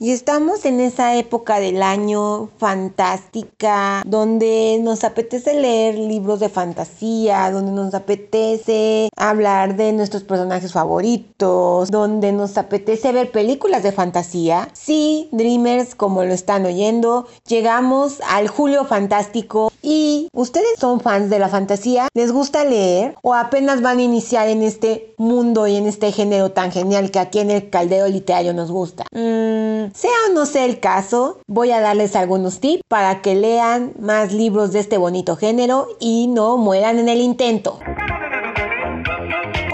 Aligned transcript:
Y 0.00 0.12
estamos 0.12 0.64
en 0.64 0.78
esa 0.78 1.16
época 1.16 1.58
del 1.58 1.82
año 1.82 2.50
fantástica, 2.58 4.04
donde 4.06 4.78
nos 4.80 5.02
apetece 5.02 5.60
leer 5.60 5.96
libros 5.96 6.38
de 6.38 6.48
fantasía, 6.48 7.50
donde 7.50 7.72
nos 7.72 7.92
apetece 7.94 9.08
hablar 9.16 9.74
de 9.74 9.92
nuestros 9.92 10.22
personajes 10.22 10.72
favoritos, 10.72 11.90
donde 11.90 12.30
nos 12.30 12.56
apetece 12.58 13.10
ver 13.10 13.32
películas 13.32 13.82
de 13.82 13.90
fantasía. 13.90 14.68
Sí, 14.72 15.28
Dreamers, 15.32 15.96
como 15.96 16.22
lo 16.22 16.32
están 16.32 16.64
oyendo, 16.64 17.26
llegamos 17.48 18.20
al 18.28 18.46
Julio 18.46 18.84
Fantástico 18.84 19.72
y 19.82 20.28
ustedes 20.32 20.78
son 20.78 21.00
fans 21.00 21.28
de 21.28 21.40
la 21.40 21.48
fantasía, 21.48 22.06
les 22.14 22.30
gusta 22.30 22.64
leer 22.64 23.16
o 23.22 23.34
apenas 23.34 23.82
van 23.82 23.98
a 23.98 24.02
iniciar 24.02 24.46
en 24.46 24.62
este 24.62 25.14
mundo 25.16 25.66
y 25.66 25.74
en 25.74 25.88
este 25.88 26.12
género 26.12 26.52
tan 26.52 26.70
genial 26.70 27.10
que 27.10 27.18
aquí 27.18 27.40
en 27.40 27.50
el 27.50 27.68
caldero 27.68 28.06
literario 28.06 28.54
nos 28.54 28.70
gusta. 28.70 29.04
Mm, 29.10 29.87
sea 29.94 30.10
o 30.28 30.32
no 30.32 30.46
sea 30.46 30.64
el 30.64 30.80
caso, 30.80 31.40
voy 31.46 31.70
a 31.70 31.80
darles 31.80 32.16
algunos 32.16 32.60
tips 32.60 32.82
para 32.88 33.22
que 33.22 33.34
lean 33.34 33.92
más 34.00 34.32
libros 34.32 34.72
de 34.72 34.80
este 34.80 34.98
bonito 34.98 35.36
género 35.36 35.88
y 36.00 36.26
no 36.28 36.56
mueran 36.56 36.98
en 36.98 37.08
el 37.08 37.20
intento. 37.20 37.78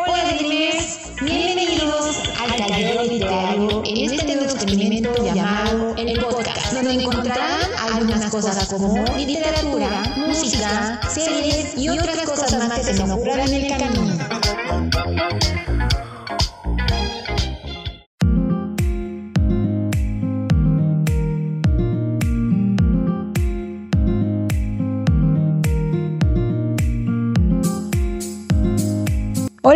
Hola 0.06 0.24
Dreamers, 0.24 0.98
bienvenidos 1.23 2.18
al 2.40 2.56
Caldero 2.56 3.02
Literario 3.04 3.82
en 3.84 4.10
este 4.10 4.37
nuevo 4.37 4.52
experimento 4.52 5.24
llamado 5.24 5.95
el 5.96 6.18
podcast, 6.20 6.73
donde 6.73 6.92
encontrarán 6.95 7.70
algunas 7.92 8.30
cosas 8.30 8.68
como 8.68 9.04
literatura, 9.16 10.02
música, 10.16 11.01
series 11.09 11.76
y 11.76 11.88
otras 11.88 12.20
cosas 12.23 12.68
más 12.68 12.78
que 12.80 12.95
se 12.95 13.06
nos 13.06 13.20
en 13.20 13.54
el 13.54 13.63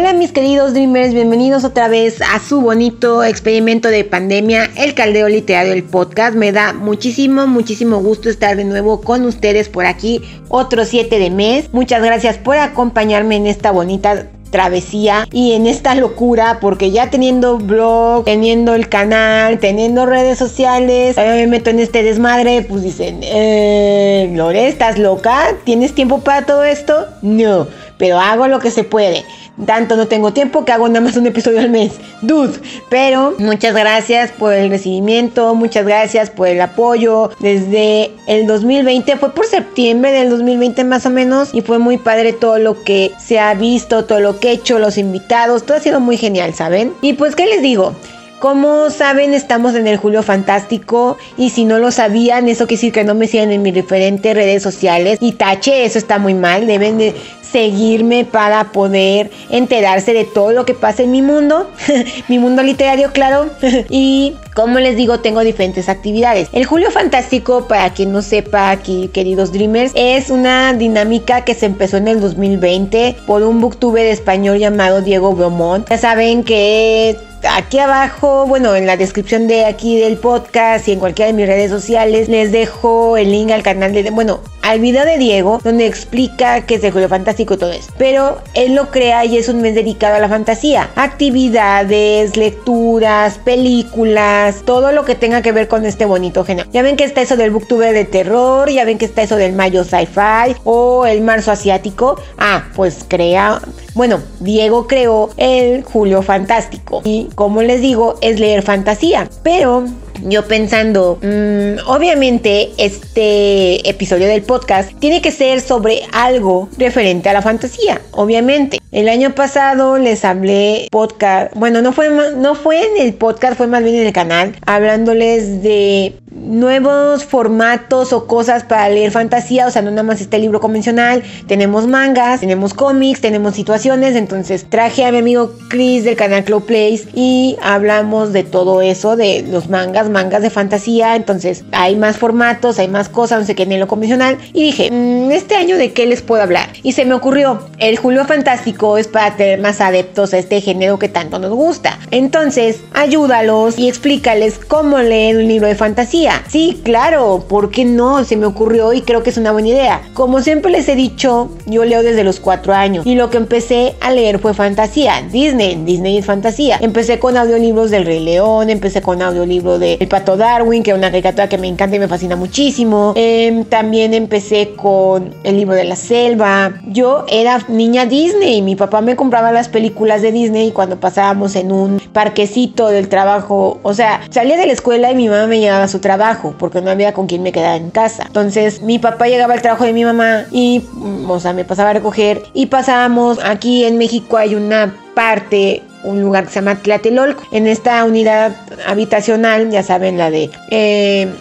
Hola 0.09 0.17
mis 0.17 0.33
queridos 0.33 0.73
Dreamers, 0.73 1.13
bienvenidos 1.13 1.65
otra 1.65 1.87
vez 1.87 2.23
a 2.23 2.39
su 2.41 2.63
bonito 2.63 3.23
experimento 3.23 3.89
de 3.89 4.05
pandemia, 4.05 4.71
el 4.79 4.95
Caldeo 4.95 5.29
Literario, 5.29 5.75
el 5.75 5.85
podcast. 5.85 6.35
Me 6.35 6.51
da 6.51 6.73
muchísimo, 6.73 7.47
muchísimo 7.47 7.99
gusto 7.99 8.31
estar 8.31 8.57
de 8.57 8.65
nuevo 8.65 9.03
con 9.03 9.27
ustedes 9.27 9.69
por 9.69 9.85
aquí, 9.85 10.23
otro 10.49 10.87
7 10.87 11.19
de 11.19 11.29
mes. 11.29 11.75
Muchas 11.75 12.03
gracias 12.03 12.39
por 12.39 12.57
acompañarme 12.57 13.37
en 13.37 13.47
esta 13.47 13.71
bonita 13.71 14.31
travesía 14.51 15.27
y 15.31 15.53
en 15.53 15.67
esta 15.67 15.95
locura 15.95 16.57
porque 16.59 16.91
ya 16.91 17.11
teniendo 17.11 17.59
blog, 17.59 18.25
teniendo 18.25 18.75
el 18.75 18.89
canal, 18.89 19.59
teniendo 19.59 20.07
redes 20.07 20.39
sociales, 20.39 21.19
me 21.19 21.47
meto 21.49 21.69
en 21.69 21.81
este 21.81 22.03
desmadre, 22.03 22.63
pues 22.63 22.83
dicen, 22.83 23.21
eh, 23.23 24.33
Lore, 24.35 24.69
¿estás 24.69 24.99
loca? 24.99 25.55
¿Tienes 25.65 25.95
tiempo 25.95 26.21
para 26.21 26.47
todo 26.47 26.65
esto? 26.65 27.07
No, 27.21 27.67
pero 27.99 28.19
hago 28.19 28.49
lo 28.49 28.61
que 28.61 28.71
se 28.71 28.85
puede. 28.85 29.25
Tanto 29.67 29.97
no 29.97 30.07
tengo 30.07 30.33
tiempo 30.33 30.65
que 30.65 30.73
hago 30.73 30.89
nada 30.89 31.01
más 31.01 31.17
un 31.17 31.27
episodio 31.27 31.59
al 31.59 31.71
mes. 31.71 31.95
Dude. 32.23 32.61
Pero 32.89 33.35
muchas 33.39 33.75
gracias 33.75 34.31
por 34.31 34.55
el 34.55 34.71
recibimiento. 34.71 35.55
Muchas 35.55 35.85
gracias 35.85 36.31
por 36.31 36.47
el 36.49 36.61
apoyo. 36.61 37.31
Desde 37.41 38.13
el 38.27 38.47
2020, 38.47 39.17
fue 39.17 39.35
por 39.35 39.47
septiembre 39.47 40.13
del 40.13 40.31
2020 40.31 40.85
más 40.85 41.07
o 41.07 41.11
menos. 41.11 41.51
Y 41.53 41.63
fue 41.63 41.79
muy 41.79 41.99
padre 41.99 42.33
todo 42.33 42.59
lo 42.59 42.85
que 42.85 43.11
se 43.19 43.41
ha 43.41 43.53
visto, 43.55 44.05
todo 44.05 44.21
lo 44.21 44.39
que 44.39 44.51
he 44.51 44.53
hecho, 44.53 44.79
los 44.79 44.97
invitados. 44.97 45.65
Todo 45.65 45.77
ha 45.77 45.81
sido 45.81 45.99
muy 45.99 46.17
genial, 46.17 46.55
¿saben? 46.55 46.93
Y 47.03 47.15
pues, 47.15 47.35
¿qué 47.35 47.47
les 47.47 47.61
digo? 47.61 47.95
Como 48.39 48.89
saben, 48.91 49.35
estamos 49.35 49.75
en 49.75 49.89
el 49.89 49.97
Julio 49.97 50.23
Fantástico 50.23 51.19
y 51.37 51.51
si 51.51 51.65
no 51.65 51.81
lo 51.81 51.91
sabían, 51.91 52.49
eso 52.49 52.69
quiere 52.69 52.79
decir 52.79 52.93
que 52.93 53.03
no 53.03 53.17
me 53.17 53.27
siguen 53.27 53.51
en 53.51 53.63
mis 53.63 53.75
diferentes 53.75 54.33
redes 54.33 54.63
sociales 54.63 55.19
y 55.21 55.33
tache, 55.33 55.85
eso 55.85 55.99
está 55.99 56.21
muy 56.21 56.35
mal, 56.35 56.69
deben 56.69 56.99
de 56.99 57.17
seguirme 57.51 58.25
para 58.25 58.73
poder 58.73 59.31
enterarse 59.51 60.13
de 60.13 60.25
todo 60.25 60.53
lo 60.53 60.65
que 60.65 60.75
pasa 60.75 61.03
en 61.03 61.11
mi 61.11 61.23
mundo, 61.23 61.71
mi 62.29 62.39
mundo 62.39 62.63
literario, 62.63 63.13
claro. 63.13 63.51
y 63.89 64.35
como 64.55 64.81
les 64.81 64.97
digo, 64.97 65.21
tengo 65.21 65.41
diferentes 65.41 65.89
actividades. 65.89 66.49
El 66.53 66.65
Julio 66.65 66.91
Fantástico, 66.91 67.69
para 67.69 67.91
quien 67.91 68.13
no 68.13 68.23
sepa 68.23 68.71
aquí, 68.71 69.09
queridos 69.13 69.53
Dreamers, 69.53 69.93
es 69.95 70.31
una 70.31 70.73
dinámica 70.73 71.45
que 71.45 71.55
se 71.55 71.67
empezó 71.67 71.97
en 71.97 72.09
el 72.09 72.21
2020 72.21 73.17
por 73.27 73.43
un 73.43 73.61
booktuber 73.61 74.07
español 74.07 74.59
llamado 74.59 75.01
Diego 75.01 75.33
Bromont. 75.33 75.89
Ya 75.89 75.99
saben 75.99 76.43
que 76.43 77.17
aquí 77.51 77.79
abajo, 77.79 78.47
bueno, 78.47 78.75
en 78.75 78.87
la 78.87 78.97
descripción 78.97 79.47
de 79.47 79.65
aquí 79.65 79.99
del 79.99 80.17
podcast 80.17 80.89
y 80.89 80.93
en 80.93 80.99
cualquiera 80.99 81.29
de 81.29 81.33
mis 81.33 81.47
redes 81.47 81.71
sociales, 81.71 82.29
les 82.29 82.53
dejo 82.53 83.17
el 83.17 83.31
link 83.31 83.51
al 83.51 83.63
canal 83.63 83.93
de, 83.93 84.11
bueno, 84.11 84.41
al 84.63 84.81
video 84.81 85.07
de 85.07 85.17
Diego, 85.17 85.61
donde 85.65 85.87
explica 85.87 86.67
que 86.67 86.75
es 86.75 86.85
el 86.85 86.93
Julio 86.93 87.09
Fantástico 87.09 87.55
y 87.55 87.57
todo 87.57 87.73
eso. 87.73 87.91
Pero 87.97 88.43
él 88.53 88.75
lo 88.75 88.91
crea 88.91 89.25
y 89.25 89.39
es 89.39 89.49
un 89.49 89.63
mes 89.63 89.75
dedicado 89.75 90.17
a 90.17 90.19
la 90.19 90.29
fantasía. 90.29 90.91
Actividades, 90.95 92.37
lecturas, 92.37 93.39
películas, 93.39 94.63
todo 94.67 94.93
lo 94.93 95.07
que 95.07 95.15
tenga 95.15 95.41
que 95.41 95.53
ver 95.53 95.69
con 95.69 95.87
este 95.87 96.05
bonito 96.05 96.45
género. 96.45 96.69
Ya 96.71 96.83
ven 96.83 96.97
que 96.97 97.05
está 97.05 97.23
eso 97.23 97.39
del 97.39 97.51
booktuber 97.51 97.95
de 97.95 98.05
terror, 98.05 98.69
ya 98.69 98.85
ven 98.85 98.99
que 98.99 99.07
está 99.07 99.23
eso 99.23 99.37
del 99.37 99.55
mayo 99.55 99.85
sci-fi 99.85 100.55
o 100.65 101.07
el 101.07 101.23
marzo 101.23 101.51
asiático. 101.51 102.21
Ah, 102.37 102.65
pues 102.75 103.07
crea, 103.09 103.63
bueno, 103.99 104.23
Diego 104.39 104.87
creó 104.87 105.31
el 105.39 105.83
Julio 105.83 106.23
Fantástico. 106.23 107.03
Y 107.05 107.31
como 107.35 107.63
les 107.63 107.81
digo, 107.81 108.17
es 108.21 108.39
leer 108.39 108.63
fantasía. 108.63 109.29
Pero 109.43 109.87
yo 110.23 110.47
pensando, 110.47 111.19
mmm, 111.21 111.81
obviamente 111.85 112.71
este 112.79 113.91
episodio 113.91 114.29
del 114.29 114.43
podcast 114.43 114.93
tiene 115.01 115.21
que 115.21 115.33
ser 115.33 115.61
sobre 115.61 116.03
algo 116.13 116.69
referente 116.79 117.29
a 117.29 117.33
la 117.33 117.43
fantasía, 117.43 118.01
obviamente. 118.13 118.78
El 118.91 119.11
año 119.11 119.35
pasado 119.35 119.99
les 119.99 120.25
hablé 120.25 120.89
podcast, 120.91 121.53
bueno, 121.55 121.83
no 121.83 121.93
fue, 121.93 122.09
no 122.09 122.55
fue 122.55 122.81
en 122.81 123.07
el 123.07 123.13
podcast, 123.13 123.59
fue 123.59 123.67
más 123.67 123.83
bien 123.85 123.97
en 123.97 124.07
el 124.07 124.15
canal, 124.15 124.57
hablándoles 124.65 125.63
de 125.63 126.15
nuevos 126.31 127.25
formatos 127.25 128.15
o 128.15 128.27
cosas 128.27 128.65
para 128.65 128.89
leer 128.89 129.11
fantasía, 129.11 129.67
o 129.67 129.71
sea, 129.71 129.83
no 129.83 129.91
nada 129.91 130.05
más 130.05 130.23
este 130.23 130.39
libro 130.39 130.61
convencional, 130.61 131.23
tenemos 131.47 131.87
mangas, 131.87 132.41
tenemos 132.41 132.73
cómics, 132.73 133.21
tenemos 133.21 133.55
situaciones, 133.55 134.17
entonces 134.17 134.65
traje 134.71 135.05
a 135.05 135.13
mi 135.13 135.19
amigo 135.19 135.53
Chris 135.69 136.05
del 136.05 136.17
canal 136.17 136.45
Club 136.45 136.65
Place 136.65 137.09
y 137.13 137.57
hablamos 137.61 138.33
de 138.33 138.45
todo 138.45 138.81
eso, 138.81 139.17
de 139.17 139.45
los 139.51 139.69
mangas, 139.69 140.09
mangas 140.09 140.41
de 140.41 140.49
fantasía, 140.49 141.15
entonces 141.17 141.65
hay 141.73 141.97
más 141.97 142.17
formatos, 142.17 142.79
hay 142.79 142.89
más 142.89 143.11
cosas, 143.11 143.41
no 143.41 143.47
sé 143.47 143.55
qué, 143.55 143.65
en 143.65 143.81
lo 143.81 143.89
convencional, 143.89 144.39
y 144.55 144.63
dije, 144.63 144.91
mmm, 144.91 145.31
este 145.31 145.57
año 145.57 145.77
de 145.77 145.93
qué 145.93 146.07
les 146.07 146.23
puedo 146.23 146.43
hablar, 146.43 146.71
y 146.83 146.93
se 146.93 147.05
me 147.05 147.13
ocurrió, 147.13 147.67
el 147.79 147.99
Julio 147.99 148.25
Fantástico 148.25 148.78
es 148.99 149.09
para 149.09 149.37
tener 149.37 149.61
más 149.61 149.81
adeptos 149.81 150.33
a 150.35 150.39
este 150.39 150.61
género 150.61 150.99
que 150.99 151.09
tanto 151.09 151.39
nos 151.39 151.53
gusta, 151.53 151.99
entonces 152.11 152.81
ayúdalos 152.95 153.79
y 153.79 153.89
explícales 153.89 154.59
cómo 154.59 154.99
leer 154.99 155.37
un 155.37 155.49
libro 155.49 155.69
de 155.69 155.75
fantasía, 155.75 156.43
Sí, 156.49 156.81
claro, 156.83 157.45
¿por 157.49 157.71
qué 157.71 157.85
no? 157.85 158.25
Se 158.25 158.37
me 158.37 158.47
ocurrió 158.47 158.93
y 158.93 159.03
creo 159.03 159.23
que 159.23 159.31
es 159.31 159.37
una 159.37 159.53
buena 159.53 159.69
idea. 159.69 160.01
Como 160.15 160.41
siempre 160.41 160.71
les 160.73 160.89
he 160.89 160.97
dicho, 160.97 161.51
yo 161.67 161.85
leo 161.85 162.03
desde 162.03 162.25
los 162.25 162.41
4 162.41 162.73
años 162.75 163.07
y 163.07 163.15
lo 163.15 163.31
que 163.31 163.37
empecé 163.37 163.95
a 164.01 164.11
leer 164.11 164.39
fue 164.39 164.55
fantasía, 164.55 165.23
Disney, 165.31 165.77
Disney 165.85 166.19
es 166.19 166.27
fantasía. 166.27 166.79
Empecé 166.81 167.19
con 167.19 167.37
audiolibros 167.37 167.91
del 167.91 168.07
Rey 168.07 168.21
León, 168.21 168.71
empecé 168.71 169.03
con 169.03 169.21
audiolibro 169.21 169.79
de 169.79 169.99
El 170.01 170.09
Pato 170.09 170.37
Darwin, 170.37 170.83
que 170.83 170.93
es 170.93 170.97
una 170.97 171.11
caricatura 171.11 171.49
que 171.49 171.59
me 171.59 171.69
encanta 171.69 171.97
y 171.97 171.99
me 171.99 172.09
fascina 172.09 172.37
muchísimo. 172.37 173.13
Eh, 173.17 173.65
también 173.69 174.15
empecé 174.15 174.71
con 174.75 175.35
el 175.45 175.57
libro 175.57 175.75
de 175.75 175.85
la 175.85 175.97
selva. 175.97 176.81
Yo 176.87 177.27
era 177.29 177.65
niña 177.69 178.07
Disney, 178.07 178.63
mi 178.69 178.77
papá 178.77 179.01
me 179.01 179.17
compraba 179.17 179.51
las 179.51 179.71
películas 179.71 180.21
de 180.21 180.31
Disney 180.31 180.73
cuando 180.73 181.01
pasábamos 181.01 181.57
en 181.57 181.73
un 181.73 182.03
parquecito 182.13 182.89
del 182.89 183.09
trabajo, 183.09 183.81
o 183.83 183.95
sea, 183.95 184.21
salía 184.29 184.59
de 184.59 184.67
la 184.67 184.75
escuela 184.75 185.11
y 185.11 185.15
mi 185.15 185.27
mamá 185.27 185.47
me 185.47 185.59
llevaba 185.59 185.85
a 185.85 185.89
su 185.89 186.01
trabajo 186.01 186.55
porque 186.59 186.83
no 186.83 186.91
había 186.91 187.15
con 187.15 187.27
quien 187.27 187.43
me 187.43 187.51
quedara 187.51 187.77
en 187.77 187.89
casa. 187.89 188.25
Entonces 188.27 188.83
mi 188.83 188.99
papá 188.99 189.27
llegaba 189.27 189.55
al 189.55 189.63
trabajo 189.63 189.85
de 189.85 189.95
mi 189.95 190.05
mamá 190.05 190.45
y, 190.51 190.85
mm, 190.93 191.31
o 191.31 191.41
sea, 191.41 191.55
me 191.55 191.65
pasaba 191.65 191.89
a 191.89 191.93
recoger 191.95 192.43
y 192.53 192.67
pasábamos, 192.67 193.39
aquí 193.43 193.87
en 193.87 193.97
México 193.97 194.37
hay 194.37 194.55
una 194.55 194.95
parte 195.15 195.83
un 196.05 196.21
lugar 196.21 196.45
que 196.45 196.51
se 196.51 196.57
llama 196.57 196.77
Tlatelolco. 196.77 197.43
En 197.51 197.67
esta 197.67 198.05
unidad 198.05 198.55
habitacional, 198.87 199.71
ya 199.71 199.83
saben, 199.83 200.19
la 200.19 200.31
de 200.31 200.51
eh, 200.71 201.33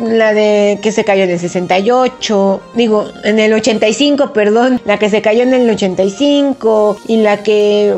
la 0.00 0.32
de 0.32 0.78
que 0.82 0.92
se 0.92 1.04
cayó 1.04 1.24
en 1.24 1.30
el 1.30 1.38
68, 1.38 2.60
digo, 2.74 3.06
en 3.24 3.38
el 3.38 3.52
85, 3.52 4.32
perdón, 4.32 4.80
la 4.84 4.98
que 4.98 5.10
se 5.10 5.22
cayó 5.22 5.42
en 5.42 5.54
el 5.54 5.68
85 5.68 6.96
y 7.06 7.16
la 7.18 7.42
que 7.42 7.94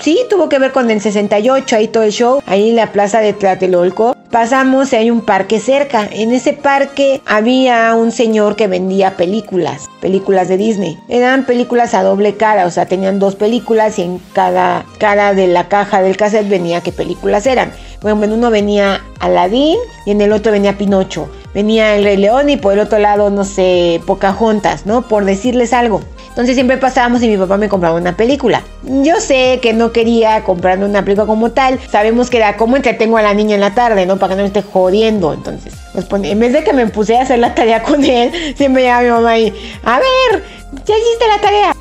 sí 0.00 0.20
tuvo 0.28 0.48
que 0.48 0.58
ver 0.58 0.72
con 0.72 0.90
el 0.90 1.00
68, 1.00 1.76
ahí 1.76 1.88
todo 1.88 2.02
el 2.02 2.12
show, 2.12 2.42
ahí 2.46 2.70
en 2.70 2.76
la 2.76 2.92
plaza 2.92 3.20
de 3.20 3.32
Tlatelolco. 3.32 4.14
Pasamos 4.30 4.92
y 4.92 4.96
hay 4.96 5.10
un 5.12 5.20
parque 5.20 5.60
cerca. 5.60 6.08
En 6.10 6.32
ese 6.32 6.54
parque 6.54 7.20
había 7.24 7.94
un 7.94 8.10
señor 8.10 8.56
que 8.56 8.66
vendía 8.66 9.16
películas, 9.16 9.88
películas 10.00 10.48
de 10.48 10.56
Disney. 10.56 10.98
Eran 11.08 11.46
películas 11.46 11.94
a 11.94 12.02
doble 12.02 12.34
cara, 12.34 12.66
o 12.66 12.70
sea, 12.70 12.86
tenían 12.86 13.20
dos 13.20 13.36
películas 13.36 13.98
y 13.98 14.02
en 14.02 14.18
cada 14.32 14.84
cara 14.98 15.34
de 15.34 15.46
la 15.46 15.68
caja 15.68 16.02
del 16.02 16.16
cassette 16.16 16.48
venía 16.48 16.80
qué 16.80 16.90
películas 16.90 17.46
eran 17.46 17.72
Por 18.04 18.10
ejemplo, 18.10 18.26
en 18.26 18.38
uno 18.38 18.50
venía 18.50 19.02
Aladdin 19.18 19.78
y 20.04 20.10
en 20.10 20.20
el 20.20 20.34
otro 20.34 20.52
venía 20.52 20.76
Pinocho. 20.76 21.26
Venía 21.54 21.96
el 21.96 22.04
Rey 22.04 22.18
León 22.18 22.50
y 22.50 22.58
por 22.58 22.74
el 22.74 22.80
otro 22.80 22.98
lado, 22.98 23.30
no 23.30 23.46
sé, 23.46 24.02
Pocahontas, 24.06 24.84
¿no? 24.84 25.08
Por 25.08 25.24
decirles 25.24 25.72
algo. 25.72 26.02
Entonces 26.28 26.54
siempre 26.54 26.76
pasábamos 26.76 27.22
y 27.22 27.28
mi 27.28 27.38
papá 27.38 27.56
me 27.56 27.70
compraba 27.70 27.96
una 27.96 28.14
película. 28.14 28.62
Yo 28.82 29.18
sé 29.20 29.58
que 29.62 29.72
no 29.72 29.90
quería 29.90 30.44
comprarme 30.44 30.84
una 30.84 31.02
película 31.02 31.26
como 31.26 31.52
tal. 31.52 31.80
Sabemos 31.90 32.28
que 32.28 32.36
era 32.36 32.58
como 32.58 32.76
entretengo 32.76 33.16
a 33.16 33.22
la 33.22 33.32
niña 33.32 33.54
en 33.54 33.62
la 33.62 33.72
tarde, 33.74 34.04
¿no? 34.04 34.18
Para 34.18 34.34
que 34.34 34.36
no 34.36 34.42
me 34.42 34.48
esté 34.48 34.60
jodiendo. 34.60 35.32
Entonces, 35.32 35.72
pues, 36.10 36.24
en 36.24 36.38
vez 36.38 36.52
de 36.52 36.62
que 36.62 36.74
me 36.74 36.86
puse 36.88 37.16
a 37.16 37.22
hacer 37.22 37.38
la 37.38 37.54
tarea 37.54 37.82
con 37.82 38.04
él, 38.04 38.30
siempre 38.54 38.82
llegaba 38.82 39.02
mi 39.02 39.08
mamá 39.08 39.38
y, 39.38 39.50
a 39.82 39.98
ver, 39.98 40.44
ya 40.84 40.94
hiciste 40.94 41.26
la 41.26 41.40
tarea. 41.40 41.73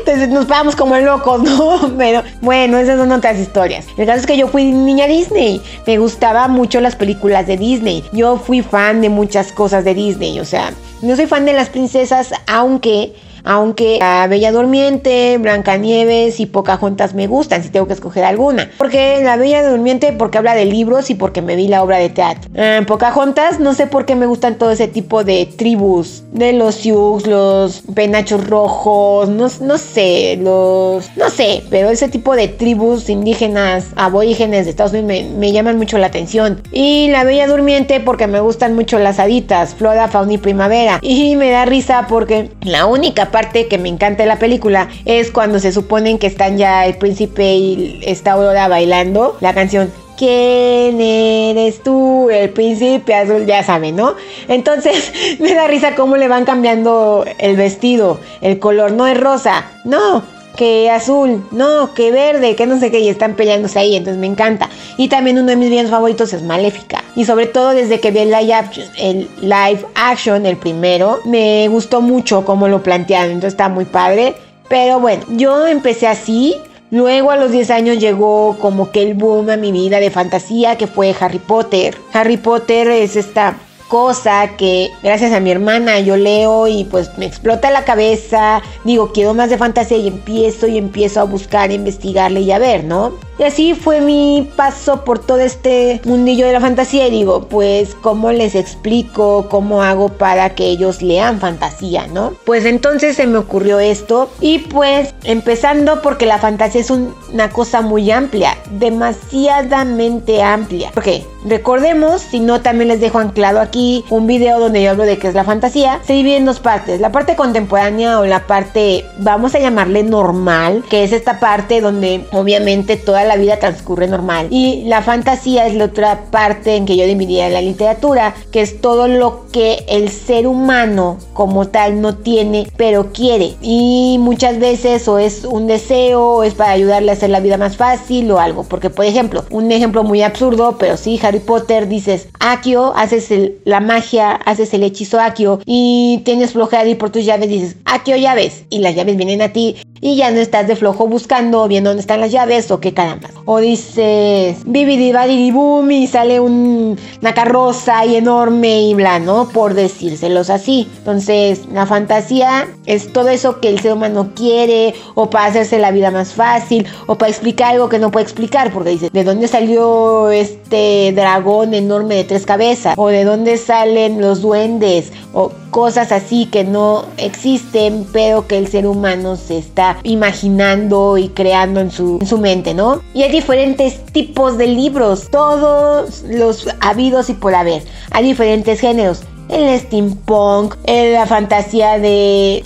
Entonces 0.00 0.28
nos 0.28 0.46
vamos 0.46 0.76
como 0.76 0.96
locos, 0.98 1.42
¿no? 1.42 1.94
Pero 1.98 2.22
bueno, 2.40 2.78
esas 2.78 2.98
son 2.98 3.12
otras 3.12 3.38
historias. 3.38 3.86
El 3.96 4.06
caso 4.06 4.20
es 4.20 4.26
que 4.26 4.36
yo 4.36 4.48
fui 4.48 4.72
niña 4.72 5.06
Disney. 5.06 5.60
Me 5.86 5.98
gustaban 5.98 6.50
mucho 6.50 6.80
las 6.80 6.96
películas 6.96 7.46
de 7.46 7.56
Disney. 7.56 8.04
Yo 8.12 8.36
fui 8.36 8.62
fan 8.62 9.00
de 9.00 9.08
muchas 9.08 9.52
cosas 9.52 9.84
de 9.84 9.94
Disney. 9.94 10.40
O 10.40 10.44
sea, 10.44 10.72
no 11.02 11.16
soy 11.16 11.26
fan 11.26 11.44
de 11.44 11.52
las 11.52 11.68
princesas, 11.68 12.32
aunque 12.46 13.14
aunque 13.44 13.98
la 14.00 14.26
Bella 14.26 14.52
Durmiente, 14.52 15.38
Blancanieves 15.38 16.40
y 16.40 16.46
Pocahontas 16.46 17.14
me 17.14 17.26
gustan, 17.26 17.62
si 17.62 17.70
tengo 17.70 17.86
que 17.86 17.94
escoger 17.94 18.24
alguna. 18.24 18.70
Porque 18.78 19.20
la 19.22 19.36
Bella 19.36 19.68
Durmiente 19.68 20.12
porque 20.12 20.38
habla 20.38 20.54
de 20.54 20.64
libros 20.64 21.10
y 21.10 21.14
porque 21.14 21.42
me 21.42 21.56
vi 21.56 21.68
la 21.68 21.82
obra 21.82 21.98
de 21.98 22.08
teatro. 22.08 22.50
Pocahontas 22.86 23.60
no 23.60 23.74
sé 23.74 23.86
por 23.86 24.06
qué 24.06 24.14
me 24.14 24.26
gustan 24.26 24.56
todo 24.56 24.70
ese 24.70 24.88
tipo 24.88 25.24
de 25.24 25.46
tribus, 25.46 26.22
de 26.32 26.52
los 26.52 26.76
Sioux, 26.76 27.26
los 27.26 27.82
penachos 27.94 28.46
rojos, 28.46 29.28
no, 29.28 29.48
no 29.60 29.78
sé, 29.78 30.38
los... 30.40 31.10
no 31.16 31.30
sé, 31.30 31.62
pero 31.70 31.90
ese 31.90 32.08
tipo 32.08 32.36
de 32.36 32.48
tribus 32.48 33.08
indígenas, 33.08 33.86
aborígenes 33.96 34.64
de 34.64 34.70
Estados 34.70 34.92
Unidos 34.92 35.08
me, 35.08 35.22
me 35.38 35.52
llaman 35.52 35.76
mucho 35.76 35.98
la 35.98 36.06
atención. 36.06 36.62
Y 36.72 37.08
la 37.08 37.24
Bella 37.24 37.46
Durmiente 37.46 38.00
porque 38.00 38.26
me 38.26 38.40
gustan 38.40 38.74
mucho 38.74 38.98
las 38.98 39.18
haditas, 39.18 39.74
flora, 39.74 40.08
fauna 40.08 40.34
y 40.34 40.38
primavera. 40.38 40.98
Y 41.02 41.36
me 41.36 41.50
da 41.50 41.64
risa 41.64 42.06
porque 42.08 42.50
la 42.62 42.86
única 42.86 43.29
parte 43.30 43.68
que 43.68 43.78
me 43.78 43.88
encanta 43.88 44.22
de 44.22 44.28
la 44.28 44.38
película 44.38 44.88
es 45.04 45.30
cuando 45.30 45.58
se 45.58 45.72
suponen 45.72 46.18
que 46.18 46.26
están 46.26 46.58
ya 46.58 46.86
el 46.86 46.96
príncipe 46.96 47.54
y 47.54 48.00
esta 48.04 48.32
Aurora 48.32 48.68
bailando 48.68 49.36
la 49.40 49.54
canción 49.54 49.90
¿Quién 50.20 51.00
eres 51.00 51.82
tú? 51.82 52.28
El 52.28 52.50
príncipe 52.50 53.14
azul, 53.14 53.46
ya 53.46 53.62
saben, 53.62 53.96
¿no? 53.96 54.16
Entonces 54.48 55.14
me 55.40 55.54
da 55.54 55.66
risa 55.66 55.94
cómo 55.94 56.18
le 56.18 56.28
van 56.28 56.44
cambiando 56.44 57.24
el 57.38 57.56
vestido, 57.56 58.20
el 58.42 58.58
color, 58.58 58.92
no 58.92 59.06
es 59.06 59.18
rosa, 59.18 59.70
no, 59.86 60.22
que 60.56 60.90
azul, 60.90 61.44
no, 61.50 61.94
que 61.94 62.10
verde, 62.10 62.56
que 62.56 62.66
no 62.66 62.78
sé 62.78 62.90
qué, 62.90 63.00
y 63.00 63.08
están 63.08 63.34
peleándose 63.34 63.78
ahí, 63.78 63.96
entonces 63.96 64.20
me 64.20 64.26
encanta. 64.26 64.68
Y 64.96 65.08
también 65.08 65.38
uno 65.38 65.48
de 65.48 65.56
mis 65.56 65.70
villanos 65.70 65.90
favoritos 65.90 66.32
es 66.32 66.42
Maléfica. 66.42 67.02
Y 67.16 67.24
sobre 67.24 67.46
todo 67.46 67.70
desde 67.70 68.00
que 68.00 68.10
vi 68.10 68.20
el 68.20 68.30
live 68.30 68.52
action, 68.52 68.86
el 68.98 69.28
live 69.40 69.84
action, 69.94 70.46
el 70.46 70.56
primero, 70.56 71.20
me 71.24 71.68
gustó 71.68 72.00
mucho 72.00 72.44
cómo 72.44 72.68
lo 72.68 72.82
plantearon, 72.82 73.32
entonces 73.32 73.54
está 73.54 73.68
muy 73.68 73.84
padre. 73.84 74.34
Pero 74.68 75.00
bueno, 75.00 75.24
yo 75.30 75.66
empecé 75.66 76.06
así, 76.06 76.56
Luego 76.92 77.30
a 77.30 77.36
los 77.36 77.52
10 77.52 77.70
años 77.70 77.98
llegó 77.98 78.56
como 78.58 78.90
que 78.90 79.02
el 79.02 79.14
boom 79.14 79.48
a 79.48 79.56
mi 79.56 79.70
vida 79.70 80.00
de 80.00 80.10
fantasía 80.10 80.76
que 80.76 80.88
fue 80.88 81.14
Harry 81.20 81.38
Potter. 81.38 81.96
Harry 82.12 82.36
Potter 82.36 82.88
es 82.88 83.14
esta 83.14 83.56
cosa 83.90 84.56
que 84.56 84.92
gracias 85.02 85.32
a 85.32 85.40
mi 85.40 85.50
hermana 85.50 85.98
yo 85.98 86.16
leo 86.16 86.68
y 86.68 86.84
pues 86.84 87.10
me 87.18 87.26
explota 87.26 87.72
la 87.72 87.84
cabeza, 87.84 88.62
digo, 88.84 89.12
quiero 89.12 89.34
más 89.34 89.50
de 89.50 89.58
fantasía 89.58 89.98
y 89.98 90.06
empiezo 90.06 90.68
y 90.68 90.78
empiezo 90.78 91.20
a 91.20 91.24
buscar, 91.24 91.70
a 91.70 91.74
investigarle 91.74 92.40
y 92.40 92.52
a 92.52 92.58
ver, 92.60 92.84
¿no? 92.84 93.14
Y 93.40 93.42
así 93.42 93.72
fue 93.72 94.02
mi 94.02 94.50
paso 94.54 95.02
por 95.02 95.18
todo 95.18 95.38
este 95.38 96.02
mundillo 96.04 96.46
de 96.46 96.52
la 96.52 96.60
fantasía 96.60 97.08
y 97.08 97.10
digo, 97.10 97.48
pues, 97.48 97.94
¿cómo 97.94 98.32
les 98.32 98.54
explico? 98.54 99.46
¿Cómo 99.48 99.82
hago 99.82 100.10
para 100.10 100.50
que 100.54 100.66
ellos 100.66 101.00
lean 101.00 101.40
fantasía, 101.40 102.06
no? 102.06 102.34
Pues 102.44 102.66
entonces 102.66 103.16
se 103.16 103.26
me 103.26 103.38
ocurrió 103.38 103.80
esto 103.80 104.28
y 104.42 104.58
pues 104.58 105.14
empezando 105.24 106.02
porque 106.02 106.26
la 106.26 106.36
fantasía 106.36 106.82
es 106.82 106.90
una 106.90 107.48
cosa 107.48 107.80
muy 107.80 108.10
amplia, 108.10 108.58
demasiadamente 108.72 110.42
amplia. 110.42 110.90
Porque 110.92 111.24
recordemos, 111.46 112.20
si 112.20 112.40
no 112.40 112.60
también 112.60 112.88
les 112.88 113.00
dejo 113.00 113.20
anclado 113.20 113.60
aquí 113.60 114.04
un 114.10 114.26
video 114.26 114.60
donde 114.60 114.82
yo 114.82 114.90
hablo 114.90 115.04
de 115.04 115.16
qué 115.16 115.28
es 115.28 115.34
la 115.34 115.44
fantasía, 115.44 116.00
se 116.06 116.12
divide 116.12 116.36
en 116.36 116.44
dos 116.44 116.60
partes, 116.60 117.00
la 117.00 117.10
parte 117.10 117.36
contemporánea 117.36 118.20
o 118.20 118.26
la 118.26 118.46
parte, 118.46 119.06
vamos 119.16 119.54
a 119.54 119.60
llamarle 119.60 120.02
normal, 120.02 120.84
que 120.90 121.04
es 121.04 121.12
esta 121.12 121.40
parte 121.40 121.80
donde 121.80 122.26
obviamente 122.32 122.98
toda 122.98 123.24
la 123.24 123.29
la 123.30 123.36
vida 123.36 123.60
transcurre 123.60 124.08
normal. 124.08 124.48
Y 124.50 124.82
la 124.86 125.02
fantasía 125.02 125.66
es 125.68 125.74
la 125.74 125.84
otra 125.84 126.24
parte 126.32 126.74
en 126.74 126.84
que 126.84 126.96
yo 126.96 127.06
dividía 127.06 127.48
la 127.48 127.62
literatura, 127.62 128.34
que 128.50 128.60
es 128.60 128.80
todo 128.80 129.06
lo 129.06 129.46
que 129.52 129.84
el 129.88 130.08
ser 130.10 130.48
humano 130.48 131.18
como 131.32 131.68
tal 131.68 132.00
no 132.00 132.16
tiene, 132.16 132.66
pero 132.76 133.12
quiere. 133.12 133.54
Y 133.62 134.16
muchas 134.20 134.58
veces 134.58 135.06
o 135.06 135.20
es 135.20 135.44
un 135.44 135.68
deseo, 135.68 136.38
o 136.38 136.42
es 136.42 136.54
para 136.54 136.72
ayudarle 136.72 137.10
a 137.10 137.14
hacer 137.14 137.30
la 137.30 137.38
vida 137.38 137.56
más 137.56 137.76
fácil 137.76 138.28
o 138.32 138.40
algo. 138.40 138.64
Porque, 138.64 138.90
por 138.90 139.04
ejemplo, 139.04 139.44
un 139.50 139.70
ejemplo 139.70 140.02
muy 140.02 140.22
absurdo, 140.22 140.76
pero 140.76 140.96
sí, 140.96 141.20
Harry 141.22 141.38
Potter, 141.38 141.86
dices, 141.86 142.28
Akio, 142.40 142.92
haces 142.96 143.30
la 143.64 143.78
magia, 143.78 144.32
haces 144.32 144.74
el 144.74 144.82
hechizo 144.82 145.20
Akio 145.20 145.60
y 145.64 146.22
tienes 146.24 146.52
flojera 146.52 146.88
y 146.88 146.96
por 146.96 147.10
tus 147.10 147.24
llaves, 147.24 147.48
dices, 147.48 147.76
Akio 147.84 148.16
llaves. 148.16 148.64
Y 148.70 148.80
las 148.80 148.96
llaves 148.96 149.16
vienen 149.16 149.40
a 149.40 149.52
ti 149.52 149.76
y 150.00 150.16
ya 150.16 150.30
no 150.30 150.40
estás 150.40 150.66
de 150.66 150.76
flojo 150.76 151.06
buscando, 151.06 151.68
viendo 151.68 151.90
dónde 151.90 152.00
están 152.00 152.20
las 152.20 152.32
llaves 152.32 152.70
o 152.70 152.80
qué 152.80 152.94
caramba. 152.94 153.19
O 153.44 153.58
dices, 153.58 154.58
boom 154.64 155.90
y 155.90 156.06
sale 156.06 156.40
una 156.40 157.34
carroza 157.34 158.04
y 158.06 158.16
enorme 158.16 158.82
y 158.82 158.94
bla, 158.94 159.18
¿no? 159.18 159.48
Por 159.48 159.74
decírselos 159.74 160.50
así. 160.50 160.88
Entonces, 160.98 161.62
la 161.72 161.86
fantasía 161.86 162.68
es 162.86 163.12
todo 163.12 163.28
eso 163.28 163.60
que 163.60 163.68
el 163.68 163.80
ser 163.80 163.94
humano 163.94 164.30
quiere 164.34 164.94
o 165.14 165.30
para 165.30 165.46
hacerse 165.46 165.78
la 165.78 165.90
vida 165.90 166.10
más 166.10 166.32
fácil 166.34 166.86
o 167.06 167.16
para 167.16 167.30
explicar 167.30 167.72
algo 167.72 167.88
que 167.88 167.98
no 167.98 168.10
puede 168.10 168.24
explicar 168.24 168.72
porque 168.72 168.90
dices, 168.90 169.12
¿de 169.12 169.24
dónde 169.24 169.48
salió 169.48 170.30
este 170.30 171.12
dragón 171.14 171.74
enorme 171.74 172.16
de 172.16 172.24
tres 172.24 172.46
cabezas? 172.46 172.94
O 172.96 173.08
de 173.08 173.24
dónde 173.24 173.56
salen 173.56 174.20
los 174.20 174.42
duendes 174.42 175.12
o 175.32 175.52
cosas 175.70 176.12
así 176.12 176.46
que 176.46 176.64
no 176.64 177.04
existen, 177.16 178.06
pero 178.12 178.46
que 178.46 178.58
el 178.58 178.68
ser 178.68 178.86
humano 178.86 179.36
se 179.36 179.58
está 179.58 179.98
imaginando 180.02 181.18
y 181.18 181.28
creando 181.28 181.80
en 181.80 181.90
su, 181.90 182.18
mente, 182.40 182.74
¿no? 182.74 183.00
Y 183.14 183.22
hay 183.22 183.30
diferentes 183.30 184.04
tipos 184.06 184.58
de 184.58 184.66
libros, 184.66 185.28
todos 185.30 186.22
los 186.22 186.68
habidos 186.80 187.30
y 187.30 187.34
por 187.34 187.54
haber. 187.54 187.82
Hay 188.10 188.24
diferentes 188.24 188.80
géneros 188.80 189.22
el 189.50 189.80
steampunk, 189.80 190.76
la 190.86 191.26
fantasía 191.26 191.98
de, 191.98 192.62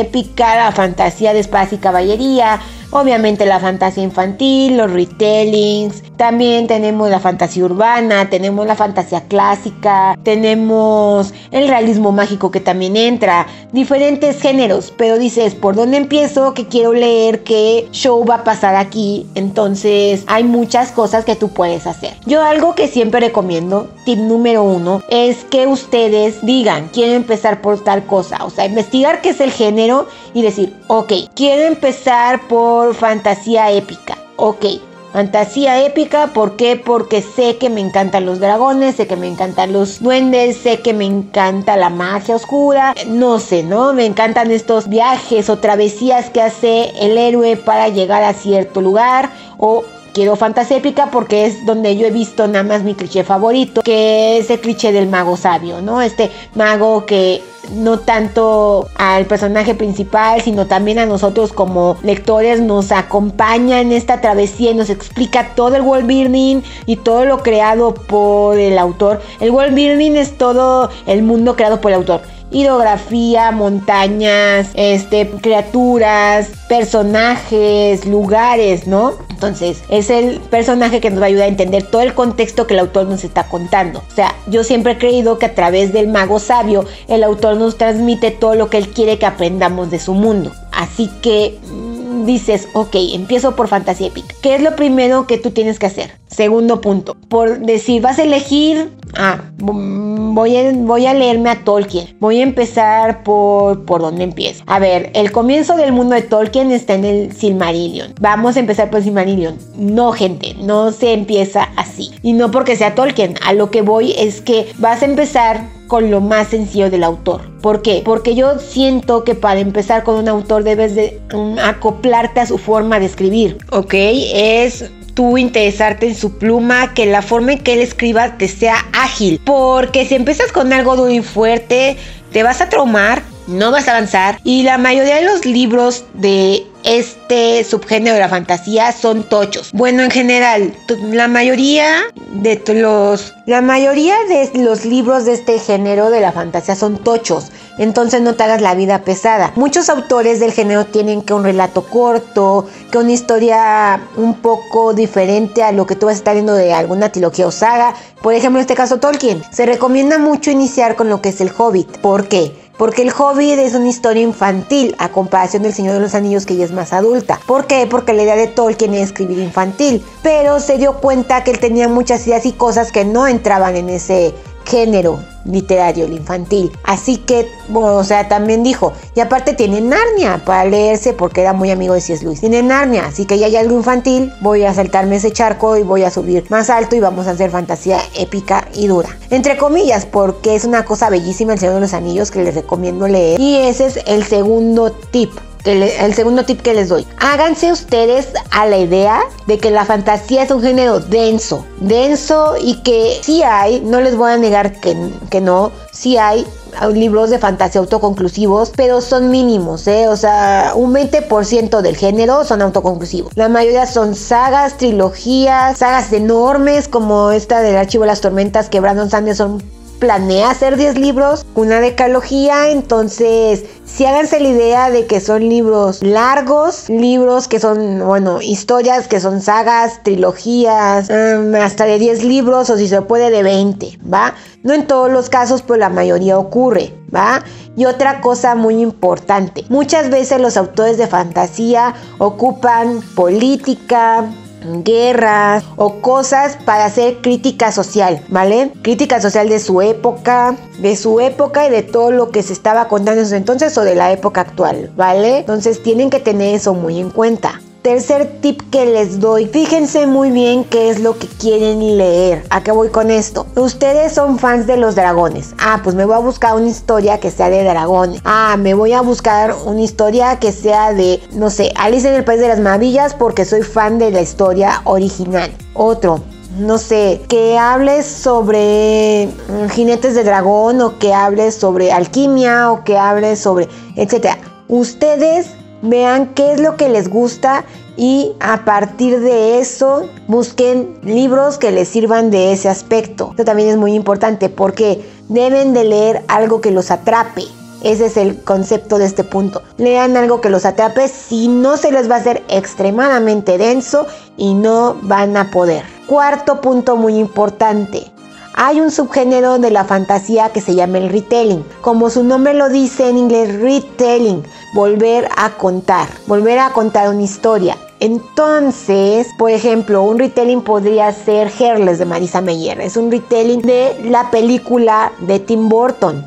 épica, 0.00 0.56
la 0.56 0.72
fantasía 0.72 1.34
de 1.34 1.40
espacio 1.40 1.76
y 1.76 1.80
caballería, 1.80 2.60
obviamente 2.94 3.44
la 3.44 3.58
fantasía 3.58 4.04
infantil, 4.04 4.76
los 4.76 4.90
retellings, 4.92 6.02
también 6.16 6.68
tenemos 6.68 7.10
la 7.10 7.18
fantasía 7.18 7.64
urbana, 7.64 8.30
tenemos 8.30 8.66
la 8.66 8.76
fantasía 8.76 9.22
clásica, 9.22 10.16
tenemos 10.22 11.34
el 11.50 11.66
realismo 11.66 12.12
mágico 12.12 12.52
que 12.52 12.60
también 12.60 12.96
entra, 12.96 13.48
diferentes 13.72 14.40
géneros, 14.40 14.92
pero 14.96 15.18
dices, 15.18 15.56
¿por 15.56 15.74
dónde 15.74 15.96
empiezo? 15.96 16.54
Que 16.54 16.68
quiero 16.68 16.92
leer, 16.92 17.42
qué 17.42 17.88
show 17.90 18.24
va 18.24 18.36
a 18.36 18.44
pasar 18.44 18.76
aquí, 18.76 19.26
entonces 19.34 20.22
hay 20.28 20.44
muchas 20.44 20.92
cosas 20.92 21.24
que 21.24 21.34
tú 21.34 21.48
puedes 21.48 21.88
hacer. 21.88 22.14
Yo 22.26 22.44
algo 22.44 22.76
que 22.76 22.86
siempre 22.86 23.18
recomiendo, 23.18 23.88
tip 24.04 24.18
número 24.18 24.62
uno, 24.62 25.02
es 25.08 25.44
que 25.44 25.66
ustedes 25.66 26.46
digan, 26.46 26.90
quiero 26.92 27.14
empezar 27.14 27.60
por 27.60 27.82
tal 27.82 28.04
cosa, 28.04 28.44
o 28.44 28.50
sea, 28.50 28.66
investigar 28.66 29.20
qué 29.20 29.30
es 29.30 29.40
el 29.40 29.50
género 29.50 30.06
y 30.32 30.42
decir, 30.42 30.76
ok, 30.86 31.12
quiero 31.34 31.62
empezar 31.62 32.46
por 32.46 32.83
fantasía 32.92 33.70
épica, 33.70 34.18
ok, 34.36 34.66
fantasía 35.14 35.84
épica. 35.86 36.32
¿Por 36.32 36.56
qué? 36.56 36.74
Porque 36.74 37.22
sé 37.22 37.56
que 37.56 37.70
me 37.70 37.80
encantan 37.80 38.26
los 38.26 38.40
dragones, 38.40 38.96
sé 38.96 39.06
que 39.06 39.14
me 39.14 39.28
encantan 39.28 39.72
los 39.72 40.02
duendes, 40.02 40.56
sé 40.56 40.80
que 40.80 40.92
me 40.92 41.04
encanta 41.04 41.76
la 41.76 41.88
magia 41.88 42.34
oscura. 42.34 42.94
No 43.06 43.38
sé, 43.38 43.62
¿no? 43.62 43.92
Me 43.92 44.06
encantan 44.06 44.50
estos 44.50 44.88
viajes 44.88 45.48
o 45.48 45.58
travesías 45.58 46.30
que 46.30 46.42
hace 46.42 46.90
el 47.00 47.16
héroe 47.16 47.56
para 47.56 47.88
llegar 47.88 48.24
a 48.24 48.34
cierto 48.34 48.80
lugar 48.80 49.30
o 49.56 49.84
quiero 50.14 50.36
fantasía 50.36 50.78
épica 50.78 51.10
porque 51.10 51.44
es 51.44 51.66
donde 51.66 51.96
yo 51.96 52.06
he 52.06 52.10
visto 52.10 52.46
nada 52.46 52.62
más 52.62 52.84
mi 52.84 52.94
cliché 52.94 53.24
favorito, 53.24 53.82
que 53.82 54.38
es 54.38 54.48
el 54.48 54.60
cliché 54.60 54.92
del 54.92 55.08
mago 55.08 55.36
sabio, 55.36 55.82
¿no? 55.82 56.00
Este 56.00 56.30
mago 56.54 57.04
que 57.04 57.42
no 57.72 57.98
tanto 57.98 58.88
al 58.94 59.26
personaje 59.26 59.74
principal, 59.74 60.40
sino 60.40 60.66
también 60.66 60.98
a 60.98 61.06
nosotros 61.06 61.52
como 61.52 61.96
lectores 62.02 62.60
nos 62.60 62.92
acompaña 62.92 63.80
en 63.80 63.92
esta 63.92 64.20
travesía 64.20 64.70
y 64.70 64.74
nos 64.74 64.90
explica 64.90 65.54
todo 65.54 65.74
el 65.76 65.82
world 65.82 66.06
building 66.06 66.62
y 66.86 66.96
todo 66.96 67.24
lo 67.24 67.42
creado 67.42 67.94
por 67.94 68.58
el 68.58 68.78
autor. 68.78 69.20
El 69.40 69.50
world 69.50 69.74
building 69.74 70.12
es 70.12 70.38
todo 70.38 70.90
el 71.06 71.22
mundo 71.22 71.56
creado 71.56 71.80
por 71.80 71.90
el 71.90 71.98
autor 71.98 72.22
hidrografía, 72.54 73.50
montañas, 73.50 74.68
este, 74.74 75.28
criaturas, 75.28 76.50
personajes, 76.68 78.06
lugares, 78.06 78.86
¿no? 78.86 79.14
Entonces, 79.28 79.82
es 79.88 80.08
el 80.08 80.40
personaje 80.40 81.00
que 81.00 81.10
nos 81.10 81.20
va 81.20 81.24
a 81.24 81.28
ayudar 81.28 81.44
a 81.46 81.48
entender 81.48 81.82
todo 81.82 82.00
el 82.00 82.14
contexto 82.14 82.66
que 82.66 82.74
el 82.74 82.80
autor 82.80 83.06
nos 83.06 83.24
está 83.24 83.48
contando. 83.48 83.98
O 83.98 84.14
sea, 84.14 84.34
yo 84.46 84.62
siempre 84.64 84.92
he 84.92 84.98
creído 84.98 85.38
que 85.38 85.46
a 85.46 85.54
través 85.54 85.92
del 85.92 86.08
mago 86.08 86.38
sabio, 86.38 86.86
el 87.08 87.24
autor 87.24 87.56
nos 87.56 87.76
transmite 87.76 88.30
todo 88.30 88.54
lo 88.54 88.70
que 88.70 88.78
él 88.78 88.88
quiere 88.88 89.18
que 89.18 89.26
aprendamos 89.26 89.90
de 89.90 89.98
su 89.98 90.14
mundo. 90.14 90.52
Así 90.72 91.10
que 91.20 91.58
mm, 91.68 92.24
dices, 92.24 92.68
ok, 92.72 92.94
empiezo 93.12 93.56
por 93.56 93.68
fantasía 93.68 94.06
épica. 94.06 94.34
¿Qué 94.40 94.54
es 94.54 94.62
lo 94.62 94.76
primero 94.76 95.26
que 95.26 95.38
tú 95.38 95.50
tienes 95.50 95.78
que 95.78 95.86
hacer? 95.86 96.12
Segundo 96.34 96.80
punto, 96.80 97.16
por 97.28 97.60
decir, 97.60 98.02
vas 98.02 98.18
a 98.18 98.24
elegir, 98.24 98.90
ah, 99.16 99.38
voy 99.60 100.56
a, 100.56 101.14
leerme 101.14 101.48
a 101.48 101.62
Tolkien. 101.62 102.16
Voy 102.18 102.40
a 102.40 102.42
empezar 102.42 103.22
por, 103.22 103.84
por 103.84 104.00
dónde 104.00 104.24
empiezo. 104.24 104.64
A 104.66 104.80
ver, 104.80 105.12
el 105.14 105.30
comienzo 105.30 105.76
del 105.76 105.92
mundo 105.92 106.16
de 106.16 106.22
Tolkien 106.22 106.72
está 106.72 106.94
en 106.94 107.04
el 107.04 107.32
Silmarillion. 107.32 108.14
Vamos 108.20 108.56
a 108.56 108.60
empezar 108.60 108.90
por 108.90 108.98
el 108.98 109.04
Silmarillion. 109.04 109.56
No, 109.76 110.10
gente, 110.10 110.56
no 110.58 110.90
se 110.90 111.12
empieza 111.12 111.68
así. 111.76 112.10
Y 112.22 112.32
no 112.32 112.50
porque 112.50 112.74
sea 112.74 112.96
Tolkien. 112.96 113.36
A 113.46 113.52
lo 113.52 113.70
que 113.70 113.82
voy 113.82 114.12
es 114.18 114.40
que 114.40 114.72
vas 114.78 115.02
a 115.02 115.06
empezar 115.06 115.68
con 115.86 116.10
lo 116.10 116.20
más 116.20 116.48
sencillo 116.48 116.90
del 116.90 117.04
autor. 117.04 117.42
¿Por 117.60 117.80
qué? 117.80 118.02
Porque 118.04 118.34
yo 118.34 118.58
siento 118.58 119.22
que 119.22 119.36
para 119.36 119.60
empezar 119.60 120.02
con 120.02 120.16
un 120.16 120.28
autor 120.28 120.64
debes 120.64 120.96
de 120.96 121.20
um, 121.32 121.56
acoplarte 121.60 122.40
a 122.40 122.46
su 122.46 122.58
forma 122.58 122.98
de 122.98 123.06
escribir. 123.06 123.58
¿Ok? 123.70 123.94
Es 123.94 124.90
tú 125.14 125.38
interesarte 125.38 126.06
en 126.06 126.14
su 126.14 126.38
pluma, 126.38 126.92
que 126.94 127.06
la 127.06 127.22
forma 127.22 127.52
en 127.52 127.58
que 127.60 127.74
él 127.74 127.80
escriba 127.80 128.36
te 128.36 128.48
sea 128.48 128.76
ágil. 128.92 129.40
Porque 129.44 130.04
si 130.06 130.14
empiezas 130.14 130.52
con 130.52 130.72
algo 130.72 130.96
duro 130.96 131.10
y 131.10 131.22
fuerte, 131.22 131.96
te 132.32 132.42
vas 132.42 132.60
a 132.60 132.68
traumar, 132.68 133.22
no 133.46 133.70
vas 133.70 133.88
a 133.88 133.92
avanzar. 133.92 134.38
Y 134.44 134.62
la 134.62 134.78
mayoría 134.78 135.16
de 135.16 135.24
los 135.24 135.46
libros 135.46 136.04
de 136.14 136.66
este 136.84 137.64
subgénero 137.64 138.14
de 138.14 138.20
la 138.20 138.28
fantasía 138.28 138.92
son 138.92 139.22
tochos. 139.22 139.70
Bueno, 139.72 140.02
en 140.02 140.10
general, 140.10 140.74
la 141.10 141.28
mayoría 141.28 142.02
de 142.32 142.60
los 142.74 143.32
la 143.46 143.60
mayoría 143.60 144.14
de 144.28 144.50
los 144.62 144.84
libros 144.84 145.24
de 145.24 145.32
este 145.32 145.58
género 145.58 146.10
de 146.10 146.20
la 146.20 146.32
fantasía 146.32 146.76
son 146.76 146.98
tochos, 146.98 147.50
entonces 147.78 148.20
no 148.22 148.34
te 148.34 148.44
hagas 148.44 148.60
la 148.60 148.74
vida 148.74 149.02
pesada. 149.02 149.52
Muchos 149.56 149.88
autores 149.88 150.40
del 150.40 150.52
género 150.52 150.86
tienen 150.86 151.22
que 151.22 151.34
un 151.34 151.44
relato 151.44 151.84
corto, 151.84 152.66
que 152.90 152.98
una 152.98 153.12
historia 153.12 154.00
un 154.16 154.34
poco 154.34 154.94
diferente 154.94 155.62
a 155.62 155.72
lo 155.72 155.86
que 155.86 155.96
tú 155.96 156.06
vas 156.06 156.16
a 156.16 156.18
estar 156.18 156.34
viendo 156.34 156.54
de 156.54 156.72
alguna 156.72 157.10
trilogía 157.10 157.46
o 157.46 157.50
saga. 157.50 157.94
Por 158.22 158.34
ejemplo, 158.34 158.58
en 158.58 158.62
este 158.62 158.74
caso 158.74 158.98
Tolkien. 158.98 159.42
Se 159.50 159.66
recomienda 159.66 160.18
mucho 160.18 160.50
iniciar 160.50 160.96
con 160.96 161.08
lo 161.08 161.20
que 161.20 161.30
es 161.30 161.40
el 161.40 161.50
Hobbit. 161.56 161.98
¿Por 161.98 162.28
qué? 162.28 162.52
Porque 162.76 163.02
el 163.02 163.12
Hobbit 163.12 163.58
es 163.58 163.74
una 163.74 163.88
historia 163.88 164.22
infantil 164.22 164.96
a 164.98 165.08
comparación 165.08 165.62
del 165.62 165.72
Señor 165.72 165.94
de 165.94 166.00
los 166.00 166.14
Anillos 166.14 166.44
que 166.44 166.56
ya 166.56 166.64
es 166.64 166.72
más 166.72 166.92
adulta. 166.92 167.38
¿Por 167.46 167.66
qué? 167.66 167.86
Porque 167.88 168.12
la 168.12 168.24
idea 168.24 168.34
de 168.34 168.48
Tolkien 168.48 168.94
es 168.94 169.02
escribir 169.02 169.38
infantil. 169.38 170.04
Pero 170.22 170.58
se 170.58 170.76
dio 170.76 170.94
cuenta 170.94 171.44
que 171.44 171.52
él 171.52 171.60
tenía 171.60 171.88
muchas 171.88 172.26
ideas 172.26 172.46
y 172.46 172.52
cosas 172.52 172.90
que 172.90 173.04
no 173.04 173.28
entraban 173.28 173.76
en 173.76 173.90
ese 173.90 174.34
género 174.64 175.20
literario, 175.44 176.06
el 176.06 176.14
infantil. 176.14 176.72
Así 176.82 177.18
que, 177.18 177.50
bueno, 177.68 177.96
o 177.96 178.04
sea, 178.04 178.28
también 178.28 178.62
dijo, 178.62 178.92
y 179.14 179.20
aparte 179.20 179.54
tiene 179.54 179.80
Narnia 179.80 180.42
para 180.44 180.64
leerse 180.64 181.12
porque 181.12 181.42
era 181.42 181.52
muy 181.52 181.70
amigo 181.70 181.94
de 181.94 182.00
C.S. 182.00 182.24
Lewis. 182.24 182.40
Tiene 182.40 182.62
Narnia, 182.62 183.06
así 183.06 183.26
que 183.26 183.38
ya 183.38 183.46
hay 183.46 183.56
algo 183.56 183.76
infantil, 183.76 184.32
voy 184.40 184.64
a 184.64 184.74
saltarme 184.74 185.16
ese 185.16 185.32
charco 185.32 185.76
y 185.76 185.82
voy 185.82 186.02
a 186.04 186.10
subir 186.10 186.44
más 186.50 186.70
alto 186.70 186.96
y 186.96 187.00
vamos 187.00 187.26
a 187.26 187.32
hacer 187.32 187.50
fantasía 187.50 187.98
épica 188.16 188.68
y 188.74 188.86
dura. 188.86 189.08
Entre 189.30 189.56
comillas, 189.56 190.06
porque 190.06 190.54
es 190.54 190.64
una 190.64 190.84
cosa 190.84 191.10
bellísima 191.10 191.52
el 191.52 191.58
Señor 191.58 191.74
de 191.76 191.80
los 191.82 191.94
Anillos 191.94 192.30
que 192.30 192.42
les 192.42 192.54
recomiendo 192.54 193.08
leer. 193.08 193.40
Y 193.40 193.56
ese 193.56 193.86
es 193.86 194.00
el 194.06 194.24
segundo 194.24 194.90
tip 194.92 195.30
el 195.64 196.14
segundo 196.14 196.44
tip 196.44 196.60
que 196.60 196.74
les 196.74 196.88
doy. 196.88 197.06
Háganse 197.18 197.72
ustedes 197.72 198.28
a 198.50 198.66
la 198.66 198.78
idea 198.78 199.20
de 199.46 199.58
que 199.58 199.70
la 199.70 199.84
fantasía 199.84 200.42
es 200.42 200.50
un 200.50 200.62
género 200.62 201.00
denso, 201.00 201.64
denso 201.80 202.54
y 202.60 202.82
que 202.82 203.18
sí 203.22 203.42
hay, 203.42 203.80
no 203.80 204.00
les 204.00 204.16
voy 204.16 204.32
a 204.32 204.36
negar 204.36 204.80
que, 204.80 204.96
que 205.30 205.40
no, 205.40 205.72
sí 205.92 206.16
hay 206.16 206.46
libros 206.92 207.30
de 207.30 207.38
fantasía 207.38 207.80
autoconclusivos, 207.80 208.72
pero 208.76 209.00
son 209.00 209.30
mínimos, 209.30 209.86
¿eh? 209.86 210.08
O 210.08 210.16
sea, 210.16 210.72
un 210.74 210.92
20% 210.92 211.80
del 211.80 211.96
género 211.96 212.44
son 212.44 212.62
autoconclusivos. 212.62 213.32
La 213.36 213.48
mayoría 213.48 213.86
son 213.86 214.14
sagas, 214.14 214.76
trilogías, 214.76 215.78
sagas 215.78 216.12
enormes 216.12 216.88
como 216.88 217.30
esta 217.30 217.60
del 217.60 217.76
Archivo 217.76 218.02
de 218.02 218.08
las 218.08 218.20
Tormentas 218.20 218.68
que 218.68 218.80
Brandon 218.80 219.10
Sanderson 219.10 219.62
planea 219.98 220.50
hacer 220.50 220.76
10 220.76 220.98
libros, 220.98 221.46
una 221.54 221.80
decalogía, 221.80 222.70
entonces 222.70 223.64
si 223.84 224.04
háganse 224.04 224.40
la 224.40 224.48
idea 224.48 224.90
de 224.90 225.06
que 225.06 225.20
son 225.20 225.48
libros 225.48 226.02
largos, 226.02 226.88
libros 226.88 227.48
que 227.48 227.60
son, 227.60 228.04
bueno, 228.04 228.42
historias 228.42 229.06
que 229.06 229.20
son 229.20 229.40
sagas, 229.40 230.02
trilogías, 230.02 231.08
em, 231.10 231.54
hasta 231.54 231.84
de 231.84 231.98
10 231.98 232.24
libros 232.24 232.70
o 232.70 232.76
si 232.76 232.88
se 232.88 233.02
puede 233.02 233.30
de 233.30 233.42
20, 233.42 233.98
¿va? 234.12 234.34
No 234.62 234.72
en 234.72 234.86
todos 234.86 235.10
los 235.10 235.28
casos, 235.28 235.62
pero 235.62 235.76
la 235.76 235.90
mayoría 235.90 236.38
ocurre, 236.38 236.94
¿va? 237.14 237.44
Y 237.76 237.84
otra 237.84 238.20
cosa 238.20 238.54
muy 238.54 238.80
importante, 238.80 239.64
muchas 239.68 240.10
veces 240.10 240.40
los 240.40 240.56
autores 240.56 240.98
de 240.98 241.06
fantasía 241.06 241.94
ocupan 242.18 243.00
política, 243.14 244.24
guerras 244.64 245.64
o 245.76 246.00
cosas 246.00 246.56
para 246.64 246.86
hacer 246.86 247.18
crítica 247.20 247.72
social, 247.72 248.22
¿vale? 248.28 248.72
Crítica 248.82 249.20
social 249.20 249.48
de 249.48 249.60
su 249.60 249.82
época, 249.82 250.56
de 250.78 250.96
su 250.96 251.20
época 251.20 251.66
y 251.66 251.70
de 251.70 251.82
todo 251.82 252.10
lo 252.10 252.30
que 252.30 252.42
se 252.42 252.52
estaba 252.52 252.88
contando 252.88 253.20
en 253.20 253.28
su 253.28 253.34
entonces 253.34 253.76
o 253.78 253.82
de 253.82 253.94
la 253.94 254.12
época 254.12 254.40
actual, 254.40 254.90
¿vale? 254.96 255.38
Entonces 255.38 255.82
tienen 255.82 256.10
que 256.10 256.20
tener 256.20 256.54
eso 256.54 256.74
muy 256.74 256.98
en 256.98 257.10
cuenta. 257.10 257.60
Tercer 257.84 258.40
tip 258.40 258.62
que 258.70 258.86
les 258.86 259.20
doy, 259.20 259.44
fíjense 259.44 260.06
muy 260.06 260.30
bien 260.30 260.64
qué 260.64 260.88
es 260.88 261.00
lo 261.00 261.18
que 261.18 261.26
quieren 261.26 261.98
leer. 261.98 262.42
¿A 262.48 262.62
qué 262.62 262.72
voy 262.72 262.88
con 262.88 263.10
esto? 263.10 263.44
Ustedes 263.56 264.14
son 264.14 264.38
fans 264.38 264.66
de 264.66 264.78
los 264.78 264.94
dragones. 264.94 265.54
Ah, 265.58 265.82
pues 265.84 265.94
me 265.94 266.06
voy 266.06 266.14
a 266.14 266.20
buscar 266.20 266.56
una 266.56 266.68
historia 266.68 267.20
que 267.20 267.30
sea 267.30 267.50
de 267.50 267.62
dragones. 267.62 268.22
Ah, 268.24 268.56
me 268.58 268.72
voy 268.72 268.94
a 268.94 269.02
buscar 269.02 269.54
una 269.66 269.82
historia 269.82 270.38
que 270.38 270.50
sea 270.50 270.94
de, 270.94 271.20
no 271.34 271.50
sé, 271.50 271.72
Alice 271.76 272.08
en 272.08 272.14
el 272.14 272.24
País 272.24 272.40
de 272.40 272.48
las 272.48 272.58
Maravillas 272.58 273.12
porque 273.12 273.44
soy 273.44 273.60
fan 273.60 273.98
de 273.98 274.10
la 274.12 274.22
historia 274.22 274.80
original. 274.84 275.54
Otro, 275.74 276.22
no 276.56 276.78
sé, 276.78 277.20
que 277.28 277.58
hables 277.58 278.06
sobre 278.06 279.26
mm, 279.26 279.68
jinetes 279.68 280.14
de 280.14 280.24
dragón 280.24 280.80
o 280.80 280.98
que 280.98 281.12
hables 281.12 281.54
sobre 281.54 281.92
alquimia 281.92 282.72
o 282.72 282.82
que 282.82 282.96
hables 282.96 283.40
sobre, 283.40 283.68
etcétera. 283.94 284.38
Ustedes 284.68 285.48
vean 285.84 286.34
qué 286.34 286.52
es 286.52 286.60
lo 286.60 286.76
que 286.76 286.88
les 286.88 287.08
gusta 287.08 287.64
y 287.96 288.32
a 288.40 288.64
partir 288.64 289.20
de 289.20 289.60
eso 289.60 290.08
busquen 290.26 290.98
libros 291.02 291.58
que 291.58 291.70
les 291.70 291.88
sirvan 291.88 292.30
de 292.30 292.52
ese 292.52 292.68
aspecto. 292.68 293.28
Esto 293.30 293.44
también 293.44 293.68
es 293.68 293.76
muy 293.76 293.94
importante 293.94 294.48
porque 294.48 295.04
deben 295.28 295.72
de 295.72 295.84
leer 295.84 296.24
algo 296.28 296.60
que 296.60 296.70
los 296.70 296.90
atrape. 296.90 297.44
Ese 297.82 298.06
es 298.06 298.16
el 298.16 298.42
concepto 298.42 298.96
de 298.96 299.04
este 299.04 299.24
punto. 299.24 299.62
Lean 299.76 300.16
algo 300.16 300.40
que 300.40 300.48
los 300.48 300.64
atrape, 300.64 301.06
si 301.06 301.48
no 301.48 301.76
se 301.76 301.92
les 301.92 302.10
va 302.10 302.16
a 302.16 302.18
hacer 302.18 302.42
extremadamente 302.48 303.58
denso 303.58 304.06
y 304.38 304.54
no 304.54 304.96
van 305.02 305.36
a 305.36 305.50
poder. 305.50 305.84
Cuarto 306.06 306.62
punto 306.62 306.96
muy 306.96 307.18
importante. 307.18 308.13
Hay 308.56 308.80
un 308.80 308.92
subgénero 308.92 309.58
de 309.58 309.72
la 309.72 309.84
fantasía 309.84 310.50
que 310.50 310.60
se 310.60 310.76
llama 310.76 310.98
el 310.98 311.08
retelling. 311.10 311.64
Como 311.80 312.08
su 312.08 312.22
nombre 312.22 312.54
lo 312.54 312.68
dice 312.68 313.08
en 313.08 313.18
inglés, 313.18 313.60
retelling, 313.60 314.44
volver 314.74 315.28
a 315.36 315.50
contar, 315.56 316.06
volver 316.28 316.60
a 316.60 316.70
contar 316.70 317.08
una 317.08 317.22
historia. 317.22 317.76
Entonces, 317.98 319.26
por 319.38 319.50
ejemplo, 319.50 320.04
un 320.04 320.20
retelling 320.20 320.60
podría 320.60 321.10
ser 321.12 321.50
Hairless 321.58 321.98
de 321.98 322.04
Marisa 322.04 322.40
Meyer. 322.42 322.80
Es 322.80 322.96
un 322.96 323.10
retelling 323.10 323.60
de 323.60 323.96
la 324.04 324.30
película 324.30 325.10
de 325.18 325.40
Tim 325.40 325.68
Burton. 325.68 326.24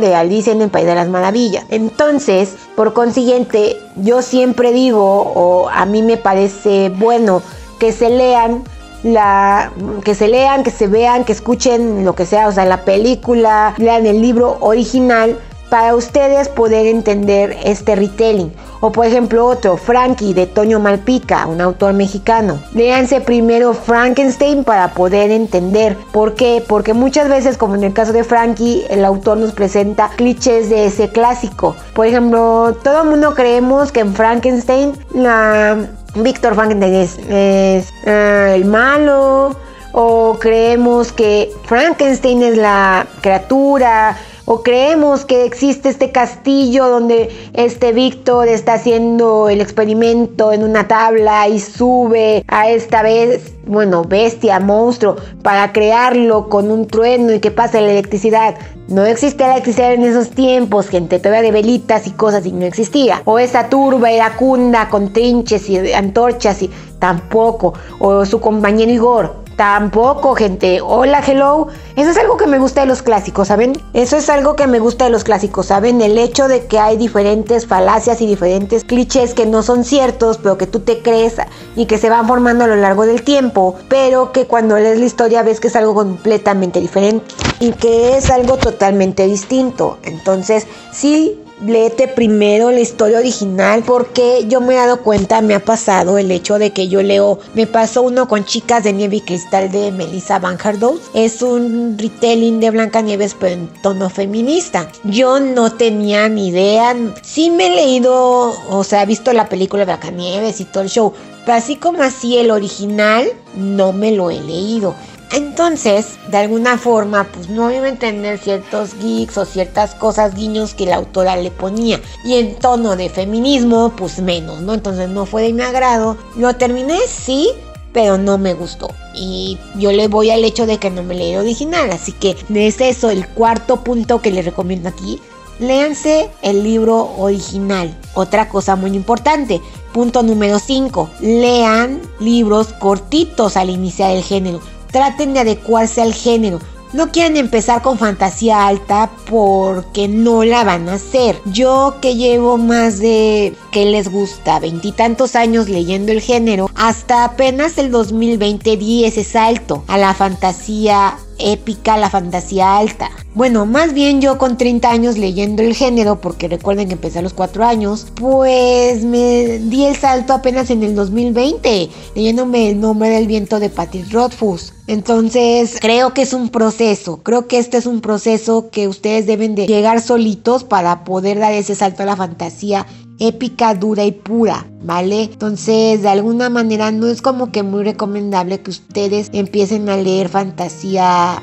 De 0.00 0.16
Alicia 0.16 0.52
en 0.52 0.62
el 0.62 0.70
País 0.70 0.86
de 0.86 0.96
las 0.96 1.08
Maravillas. 1.08 1.64
Entonces, 1.68 2.56
por 2.74 2.92
consiguiente, 2.92 3.76
yo 3.94 4.20
siempre 4.20 4.72
digo, 4.72 5.04
o 5.04 5.68
a 5.68 5.86
mí 5.86 6.02
me 6.02 6.16
parece 6.16 6.88
bueno 6.88 7.40
que 7.78 7.92
se 7.92 8.10
lean 8.10 8.64
la 9.02 9.72
que 10.04 10.14
se 10.14 10.28
lean, 10.28 10.62
que 10.62 10.70
se 10.70 10.86
vean, 10.86 11.24
que 11.24 11.32
escuchen 11.32 12.04
lo 12.04 12.14
que 12.14 12.26
sea, 12.26 12.48
o 12.48 12.52
sea, 12.52 12.64
la 12.64 12.84
película, 12.84 13.74
lean 13.78 14.06
el 14.06 14.20
libro 14.20 14.58
original 14.60 15.38
para 15.70 15.94
ustedes 15.94 16.48
poder 16.48 16.86
entender 16.86 17.56
este 17.64 17.96
retelling. 17.96 18.52
O 18.80 18.92
por 18.92 19.06
ejemplo 19.06 19.46
otro, 19.46 19.76
Frankie 19.76 20.34
de 20.34 20.46
Toño 20.46 20.80
Malpica, 20.80 21.46
un 21.46 21.60
autor 21.60 21.92
mexicano. 21.94 22.58
Léanse 22.74 23.20
primero 23.20 23.72
Frankenstein 23.72 24.64
para 24.64 24.92
poder 24.92 25.30
entender. 25.30 25.96
¿Por 26.12 26.34
qué? 26.34 26.62
Porque 26.66 26.92
muchas 26.92 27.28
veces, 27.28 27.56
como 27.56 27.76
en 27.76 27.84
el 27.84 27.92
caso 27.92 28.12
de 28.12 28.24
Frankie, 28.24 28.84
el 28.90 29.04
autor 29.04 29.38
nos 29.38 29.52
presenta 29.52 30.10
clichés 30.16 30.68
de 30.68 30.86
ese 30.86 31.08
clásico. 31.08 31.76
Por 31.94 32.06
ejemplo, 32.06 32.76
todo 32.82 33.02
el 33.02 33.08
mundo 33.08 33.34
creemos 33.34 33.92
que 33.92 34.00
en 34.00 34.14
Frankenstein 34.14 34.92
la 35.14 35.76
Víctor 36.14 36.54
Frankenstein 36.54 36.94
es, 37.28 37.88
ah, 38.06 38.52
el 38.54 38.64
malo 38.64 39.54
o 39.92 40.38
creemos 40.40 41.12
que 41.12 41.52
Frankenstein 41.64 42.42
es 42.42 42.56
la 42.56 43.06
criatura 43.20 44.16
o 44.52 44.64
creemos 44.64 45.24
que 45.24 45.44
existe 45.44 45.88
este 45.88 46.10
castillo 46.10 46.88
donde 46.88 47.30
este 47.52 47.92
Víctor 47.92 48.48
está 48.48 48.72
haciendo 48.72 49.48
el 49.48 49.60
experimento 49.60 50.52
en 50.52 50.64
una 50.64 50.88
tabla 50.88 51.46
y 51.46 51.60
sube 51.60 52.42
a 52.48 52.68
esta 52.68 53.00
vez, 53.04 53.52
bueno, 53.64 54.02
bestia, 54.02 54.58
monstruo, 54.58 55.14
para 55.44 55.72
crearlo 55.72 56.48
con 56.48 56.72
un 56.72 56.88
trueno 56.88 57.32
y 57.32 57.38
que 57.38 57.52
pase 57.52 57.80
la 57.80 57.92
electricidad. 57.92 58.56
No 58.88 59.06
existía 59.06 59.52
electricidad 59.52 59.92
en 59.92 60.02
esos 60.02 60.30
tiempos, 60.30 60.88
gente, 60.88 61.20
todavía 61.20 61.42
de 61.42 61.52
velitas 61.52 62.08
y 62.08 62.10
cosas 62.10 62.44
y 62.44 62.50
no 62.50 62.66
existía. 62.66 63.22
O 63.26 63.38
esa 63.38 63.68
turba 63.68 64.10
iracunda 64.10 64.88
con 64.88 65.12
trinches 65.12 65.70
y 65.70 65.92
antorchas 65.92 66.60
y 66.62 66.70
tampoco. 66.98 67.74
O 68.00 68.26
su 68.26 68.40
compañero 68.40 68.90
Igor. 68.90 69.49
Tampoco, 69.60 70.34
gente. 70.34 70.80
Hola, 70.80 71.22
hello. 71.26 71.68
Eso 71.94 72.08
es 72.08 72.16
algo 72.16 72.38
que 72.38 72.46
me 72.46 72.58
gusta 72.58 72.80
de 72.80 72.86
los 72.86 73.02
clásicos, 73.02 73.48
¿saben? 73.48 73.74
Eso 73.92 74.16
es 74.16 74.30
algo 74.30 74.56
que 74.56 74.66
me 74.66 74.78
gusta 74.78 75.04
de 75.04 75.10
los 75.10 75.22
clásicos, 75.22 75.66
¿saben? 75.66 76.00
El 76.00 76.16
hecho 76.16 76.48
de 76.48 76.64
que 76.64 76.78
hay 76.78 76.96
diferentes 76.96 77.66
falacias 77.66 78.22
y 78.22 78.26
diferentes 78.26 78.84
clichés 78.84 79.34
que 79.34 79.44
no 79.44 79.62
son 79.62 79.84
ciertos, 79.84 80.38
pero 80.38 80.56
que 80.56 80.66
tú 80.66 80.80
te 80.80 81.02
crees 81.02 81.34
y 81.76 81.84
que 81.84 81.98
se 81.98 82.08
van 82.08 82.26
formando 82.26 82.64
a 82.64 82.68
lo 82.68 82.76
largo 82.76 83.04
del 83.04 83.20
tiempo, 83.20 83.76
pero 83.90 84.32
que 84.32 84.46
cuando 84.46 84.78
lees 84.78 84.98
la 84.98 85.04
historia 85.04 85.42
ves 85.42 85.60
que 85.60 85.68
es 85.68 85.76
algo 85.76 85.92
completamente 85.92 86.80
diferente 86.80 87.26
y 87.58 87.72
que 87.72 88.16
es 88.16 88.30
algo 88.30 88.56
totalmente 88.56 89.26
distinto. 89.26 89.98
Entonces, 90.04 90.66
sí 90.90 91.38
léete 91.66 92.08
primero 92.08 92.70
la 92.70 92.80
historia 92.80 93.18
original 93.18 93.82
porque 93.84 94.44
yo 94.48 94.60
me 94.60 94.74
he 94.74 94.76
dado 94.76 95.02
cuenta, 95.02 95.40
me 95.40 95.54
ha 95.54 95.64
pasado 95.64 96.18
el 96.18 96.30
hecho 96.30 96.58
de 96.58 96.72
que 96.72 96.88
yo 96.88 97.02
leo, 97.02 97.38
me 97.54 97.66
pasó 97.66 98.02
uno 98.02 98.28
con 98.28 98.44
Chicas 98.44 98.84
de 98.84 98.92
Nieve 98.92 99.16
y 99.16 99.20
Cristal 99.20 99.70
de 99.70 99.92
Melissa 99.92 100.38
Van 100.38 100.58
Hardow. 100.62 100.98
Es 101.14 101.42
un 101.42 101.96
retelling 101.98 102.60
de 102.60 102.70
Blancanieves 102.70 103.36
pero 103.38 103.54
en 103.54 103.68
tono 103.82 104.10
feminista. 104.10 104.88
Yo 105.04 105.40
no 105.40 105.72
tenía 105.72 106.28
ni 106.28 106.48
idea, 106.48 106.96
sí 107.22 107.50
me 107.50 107.66
he 107.66 107.76
leído, 107.76 108.54
o 108.68 108.84
sea, 108.84 109.02
he 109.02 109.06
visto 109.06 109.32
la 109.32 109.48
película 109.48 109.80
de 109.80 109.86
Blancanieves 109.86 110.60
y 110.60 110.64
todo 110.64 110.82
el 110.82 110.88
show, 110.88 111.12
pero 111.44 111.58
así 111.58 111.76
como 111.76 112.02
así 112.02 112.38
el 112.38 112.50
original, 112.50 113.26
no 113.54 113.92
me 113.92 114.12
lo 114.12 114.30
he 114.30 114.40
leído. 114.40 114.94
Entonces, 115.32 116.18
de 116.28 116.38
alguna 116.38 116.76
forma, 116.76 117.24
pues 117.32 117.48
no 117.48 117.70
iba 117.70 117.86
a 117.86 117.90
entender 117.90 118.38
ciertos 118.38 118.94
geeks 119.00 119.38
o 119.38 119.44
ciertas 119.44 119.94
cosas, 119.94 120.34
guiños 120.34 120.74
que 120.74 120.86
la 120.86 120.96
autora 120.96 121.36
le 121.36 121.52
ponía. 121.52 122.00
Y 122.24 122.34
en 122.34 122.56
tono 122.56 122.96
de 122.96 123.08
feminismo, 123.08 123.92
pues 123.96 124.20
menos, 124.20 124.60
¿no? 124.60 124.74
Entonces 124.74 125.08
no 125.08 125.26
fue 125.26 125.42
de 125.42 125.52
mi 125.52 125.62
agrado. 125.62 126.16
Lo 126.36 126.56
terminé, 126.56 126.98
sí, 127.06 127.48
pero 127.92 128.18
no 128.18 128.38
me 128.38 128.54
gustó. 128.54 128.90
Y 129.14 129.56
yo 129.76 129.92
le 129.92 130.08
voy 130.08 130.30
al 130.30 130.44
hecho 130.44 130.66
de 130.66 130.78
que 130.78 130.90
no 130.90 131.04
me 131.04 131.14
leí 131.14 131.32
el 131.32 131.40
original. 131.40 131.90
Así 131.92 132.10
que 132.10 132.36
es 132.52 132.80
eso 132.80 133.08
el 133.10 133.28
cuarto 133.28 133.84
punto 133.84 134.20
que 134.20 134.32
les 134.32 134.44
recomiendo 134.44 134.88
aquí. 134.88 135.20
Léanse 135.60 136.28
el 136.42 136.64
libro 136.64 137.14
original. 137.18 137.96
Otra 138.14 138.48
cosa 138.48 138.74
muy 138.74 138.96
importante. 138.96 139.60
Punto 139.92 140.24
número 140.24 140.58
5. 140.58 141.10
Lean 141.20 142.00
libros 142.18 142.72
cortitos 142.72 143.56
al 143.56 143.70
iniciar 143.70 144.10
el 144.10 144.24
género 144.24 144.60
traten 144.90 145.34
de 145.34 145.40
adecuarse 145.40 146.02
al 146.02 146.14
género. 146.14 146.60
No 146.92 147.12
quieren 147.12 147.36
empezar 147.36 147.82
con 147.82 147.98
fantasía 147.98 148.66
alta 148.66 149.10
porque 149.30 150.08
no 150.08 150.42
la 150.42 150.64
van 150.64 150.88
a 150.88 150.94
hacer. 150.94 151.40
Yo 151.44 151.98
que 152.02 152.16
llevo 152.16 152.58
más 152.58 152.98
de, 152.98 153.54
¿qué 153.70 153.84
les 153.84 154.10
gusta? 154.10 154.58
Veintitantos 154.58 155.36
años 155.36 155.68
leyendo 155.68 156.10
el 156.10 156.20
género, 156.20 156.68
hasta 156.74 157.22
apenas 157.22 157.78
el 157.78 157.92
2020 157.92 158.76
di 158.76 159.04
ese 159.04 159.22
salto 159.22 159.84
a 159.86 159.98
la 159.98 160.14
fantasía 160.14 161.16
épica, 161.40 161.96
la 161.96 162.10
fantasía 162.10 162.76
alta. 162.76 163.10
Bueno, 163.34 163.64
más 163.64 163.94
bien 163.94 164.20
yo 164.20 164.38
con 164.38 164.56
30 164.56 164.90
años 164.90 165.16
leyendo 165.16 165.62
el 165.62 165.74
género, 165.74 166.20
porque 166.20 166.48
recuerden 166.48 166.88
que 166.88 166.94
empecé 166.94 167.20
a 167.20 167.22
los 167.22 167.32
4 167.32 167.64
años, 167.64 168.08
pues 168.14 169.04
me 169.04 169.58
di 169.58 169.84
el 169.84 169.96
salto 169.96 170.32
apenas 170.32 170.70
en 170.70 170.82
el 170.82 170.94
2020, 170.94 171.88
leyéndome 172.14 172.70
El 172.70 172.80
nombre 172.80 173.08
del 173.10 173.26
viento 173.26 173.60
de 173.60 173.70
Patty 173.70 174.02
Rothfuss. 174.10 174.72
Entonces, 174.86 175.76
creo 175.80 176.12
que 176.12 176.22
es 176.22 176.32
un 176.32 176.48
proceso, 176.48 177.18
creo 177.22 177.46
que 177.46 177.58
este 177.58 177.76
es 177.76 177.86
un 177.86 178.00
proceso 178.00 178.70
que 178.70 178.88
ustedes 178.88 179.26
deben 179.26 179.54
de 179.54 179.66
llegar 179.66 180.00
solitos 180.00 180.64
para 180.64 181.04
poder 181.04 181.38
dar 181.38 181.52
ese 181.52 181.76
salto 181.76 182.02
a 182.02 182.06
la 182.06 182.16
fantasía 182.16 182.86
épica, 183.20 183.74
dura 183.74 184.04
y 184.04 184.12
pura, 184.12 184.66
¿vale? 184.82 185.24
Entonces, 185.24 186.02
de 186.02 186.08
alguna 186.08 186.48
manera 186.48 186.90
no 186.90 187.06
es 187.06 187.22
como 187.22 187.52
que 187.52 187.62
muy 187.62 187.84
recomendable 187.84 188.60
que 188.60 188.70
ustedes 188.70 189.28
empiecen 189.32 189.88
a 189.88 189.96
leer 189.96 190.28
fantasía 190.28 191.40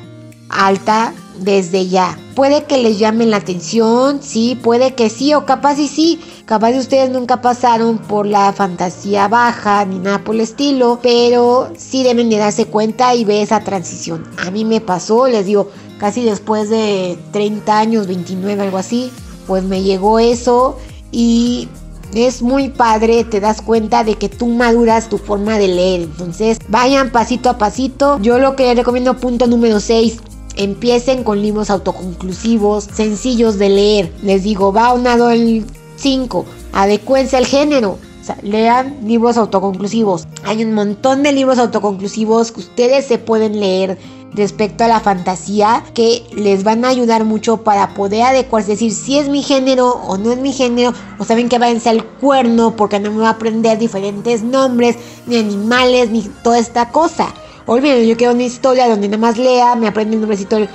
alta 0.49 1.13
desde 1.39 1.87
ya. 1.87 2.17
Puede 2.35 2.63
que 2.63 2.77
les 2.77 2.97
llamen 2.97 3.31
la 3.31 3.37
atención, 3.37 4.21
sí, 4.21 4.59
puede 4.61 4.95
que 4.95 5.09
sí, 5.09 5.33
o 5.33 5.45
capaz 5.45 5.79
y 5.79 5.87
sí. 5.87 6.19
Capaz 6.45 6.71
de 6.71 6.79
ustedes 6.79 7.11
nunca 7.11 7.41
pasaron 7.41 7.97
por 7.97 8.25
la 8.25 8.53
fantasía 8.53 9.27
baja 9.27 9.85
ni 9.85 9.99
nada 9.99 10.23
por 10.23 10.33
el 10.33 10.41
estilo, 10.41 10.99
pero 11.03 11.71
sí 11.77 12.03
deben 12.03 12.29
de 12.29 12.37
darse 12.37 12.65
cuenta 12.65 13.13
y 13.15 13.25
ver 13.25 13.43
esa 13.43 13.63
transición. 13.63 14.23
A 14.37 14.49
mí 14.49 14.65
me 14.65 14.81
pasó, 14.81 15.27
les 15.27 15.45
digo, 15.45 15.69
casi 15.99 16.23
después 16.23 16.69
de 16.69 17.19
30 17.33 17.77
años, 17.77 18.07
29, 18.07 18.61
algo 18.63 18.77
así, 18.77 19.11
pues 19.45 19.63
me 19.63 19.83
llegó 19.83 20.19
eso 20.19 20.77
y 21.11 21.67
es 22.13 22.41
muy 22.41 22.69
padre, 22.69 23.23
te 23.23 23.39
das 23.39 23.61
cuenta 23.61 24.03
de 24.03 24.15
que 24.15 24.29
tú 24.29 24.47
maduras 24.47 25.09
tu 25.09 25.17
forma 25.17 25.57
de 25.57 25.67
leer. 25.67 26.01
Entonces, 26.01 26.59
vayan 26.67 27.11
pasito 27.11 27.49
a 27.49 27.57
pasito. 27.57 28.19
Yo 28.21 28.39
lo 28.39 28.55
que 28.55 28.73
recomiendo, 28.73 29.17
punto 29.17 29.47
número 29.47 29.79
6. 29.79 30.17
Empiecen 30.55 31.23
con 31.23 31.41
libros 31.41 31.69
autoconclusivos, 31.69 32.85
sencillos 32.85 33.59
de 33.59 33.69
leer. 33.69 34.13
Les 34.23 34.43
digo, 34.43 34.73
va 34.73 34.93
unado 34.93 35.29
el 35.29 35.65
5. 35.97 36.45
Adecuense 36.73 37.37
al 37.37 37.45
género. 37.45 37.99
Lean 38.41 38.97
libros 39.05 39.37
autoconclusivos. 39.37 40.27
Hay 40.43 40.63
un 40.63 40.73
montón 40.73 41.23
de 41.23 41.31
libros 41.31 41.59
autoconclusivos 41.59 42.51
que 42.51 42.61
ustedes 42.61 43.05
se 43.05 43.17
pueden 43.17 43.59
leer 43.59 43.97
respecto 44.33 44.83
a 44.83 44.87
la 44.87 44.99
fantasía 44.99 45.83
que 45.93 46.23
les 46.35 46.63
van 46.63 46.85
a 46.85 46.89
ayudar 46.89 47.23
mucho 47.23 47.57
para 47.57 47.93
poder 47.93 48.23
adecuarse, 48.23 48.71
decir 48.71 48.91
si 48.91 49.17
es 49.17 49.29
mi 49.29 49.41
género 49.41 49.89
o 49.89 50.17
no 50.17 50.31
es 50.31 50.37
mi 50.37 50.53
género, 50.53 50.93
o 51.17 51.23
saben 51.23 51.49
que 51.49 51.59
váyanse 51.59 51.89
al 51.89 52.05
cuerno 52.05 52.75
porque 52.75 52.99
no 52.99 53.11
me 53.11 53.21
va 53.21 53.29
a 53.29 53.31
aprender 53.31 53.77
diferentes 53.77 54.43
nombres, 54.43 54.97
ni 55.25 55.37
animales, 55.37 56.09
ni 56.11 56.21
toda 56.43 56.59
esta 56.59 56.89
cosa. 56.89 57.33
Olviden, 57.67 58.07
yo 58.07 58.15
quiero 58.15 58.33
una 58.33 58.43
historia 58.43 58.87
donde 58.87 59.09
nada 59.09 59.17
más 59.19 59.37
lea, 59.37 59.75
me 59.75 59.87
aprende 59.87 60.15
el 60.15 60.21
nombrecito 60.21 60.55
del, 60.55 60.69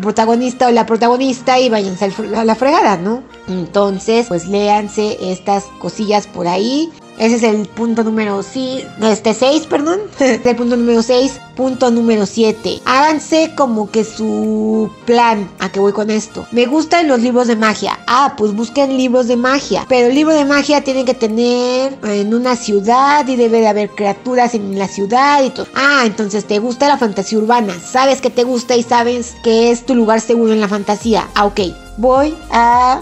protagonista 0.00 0.68
o 0.68 0.70
la 0.70 0.84
protagonista 0.84 1.58
y 1.58 1.70
váyanse 1.70 2.10
a 2.36 2.44
la 2.44 2.54
fregada, 2.54 2.98
¿no? 2.98 3.22
Entonces, 3.48 4.26
pues 4.28 4.46
léanse 4.46 5.16
estas 5.32 5.64
cosillas 5.78 6.26
por 6.26 6.46
ahí. 6.46 6.90
Ese 7.18 7.36
es 7.36 7.42
el 7.42 7.66
punto 7.66 8.04
número 8.04 8.42
sí, 8.42 8.84
este 9.02 9.32
6, 9.32 9.66
perdón. 9.66 10.00
el 10.20 10.56
punto 10.56 10.76
número 10.76 11.02
6. 11.02 11.40
Punto 11.56 11.90
número 11.90 12.26
7. 12.26 12.82
Háganse 12.84 13.54
como 13.56 13.90
que 13.90 14.04
su 14.04 14.90
plan. 15.06 15.50
¿A 15.58 15.70
qué 15.70 15.80
voy 15.80 15.92
con 15.92 16.10
esto? 16.10 16.46
Me 16.52 16.66
gustan 16.66 17.08
los 17.08 17.20
libros 17.20 17.46
de 17.46 17.56
magia. 17.56 17.98
Ah, 18.06 18.34
pues 18.36 18.54
busquen 18.54 18.98
libros 18.98 19.26
de 19.26 19.36
magia. 19.36 19.86
Pero 19.88 20.08
el 20.08 20.14
libro 20.14 20.34
de 20.34 20.44
magia 20.44 20.84
tiene 20.84 21.06
que 21.06 21.14
tener 21.14 21.98
en 22.04 22.34
una 22.34 22.56
ciudad 22.56 23.26
y 23.26 23.36
debe 23.36 23.60
de 23.60 23.68
haber 23.68 23.88
criaturas 23.88 24.54
en 24.54 24.78
la 24.78 24.86
ciudad 24.86 25.42
y 25.42 25.50
todo. 25.50 25.66
Ah, 25.74 26.02
entonces 26.04 26.44
te 26.44 26.58
gusta 26.58 26.88
la 26.88 26.98
fantasía 26.98 27.38
urbana. 27.38 27.72
Sabes 27.80 28.20
que 28.20 28.28
te 28.28 28.44
gusta 28.44 28.76
y 28.76 28.82
sabes 28.82 29.34
que 29.42 29.70
es 29.70 29.86
tu 29.86 29.94
lugar 29.94 30.20
seguro 30.20 30.52
en 30.52 30.60
la 30.60 30.68
fantasía. 30.68 31.26
Ah, 31.34 31.46
ok. 31.46 31.60
Voy 31.96 32.34
a. 32.50 33.00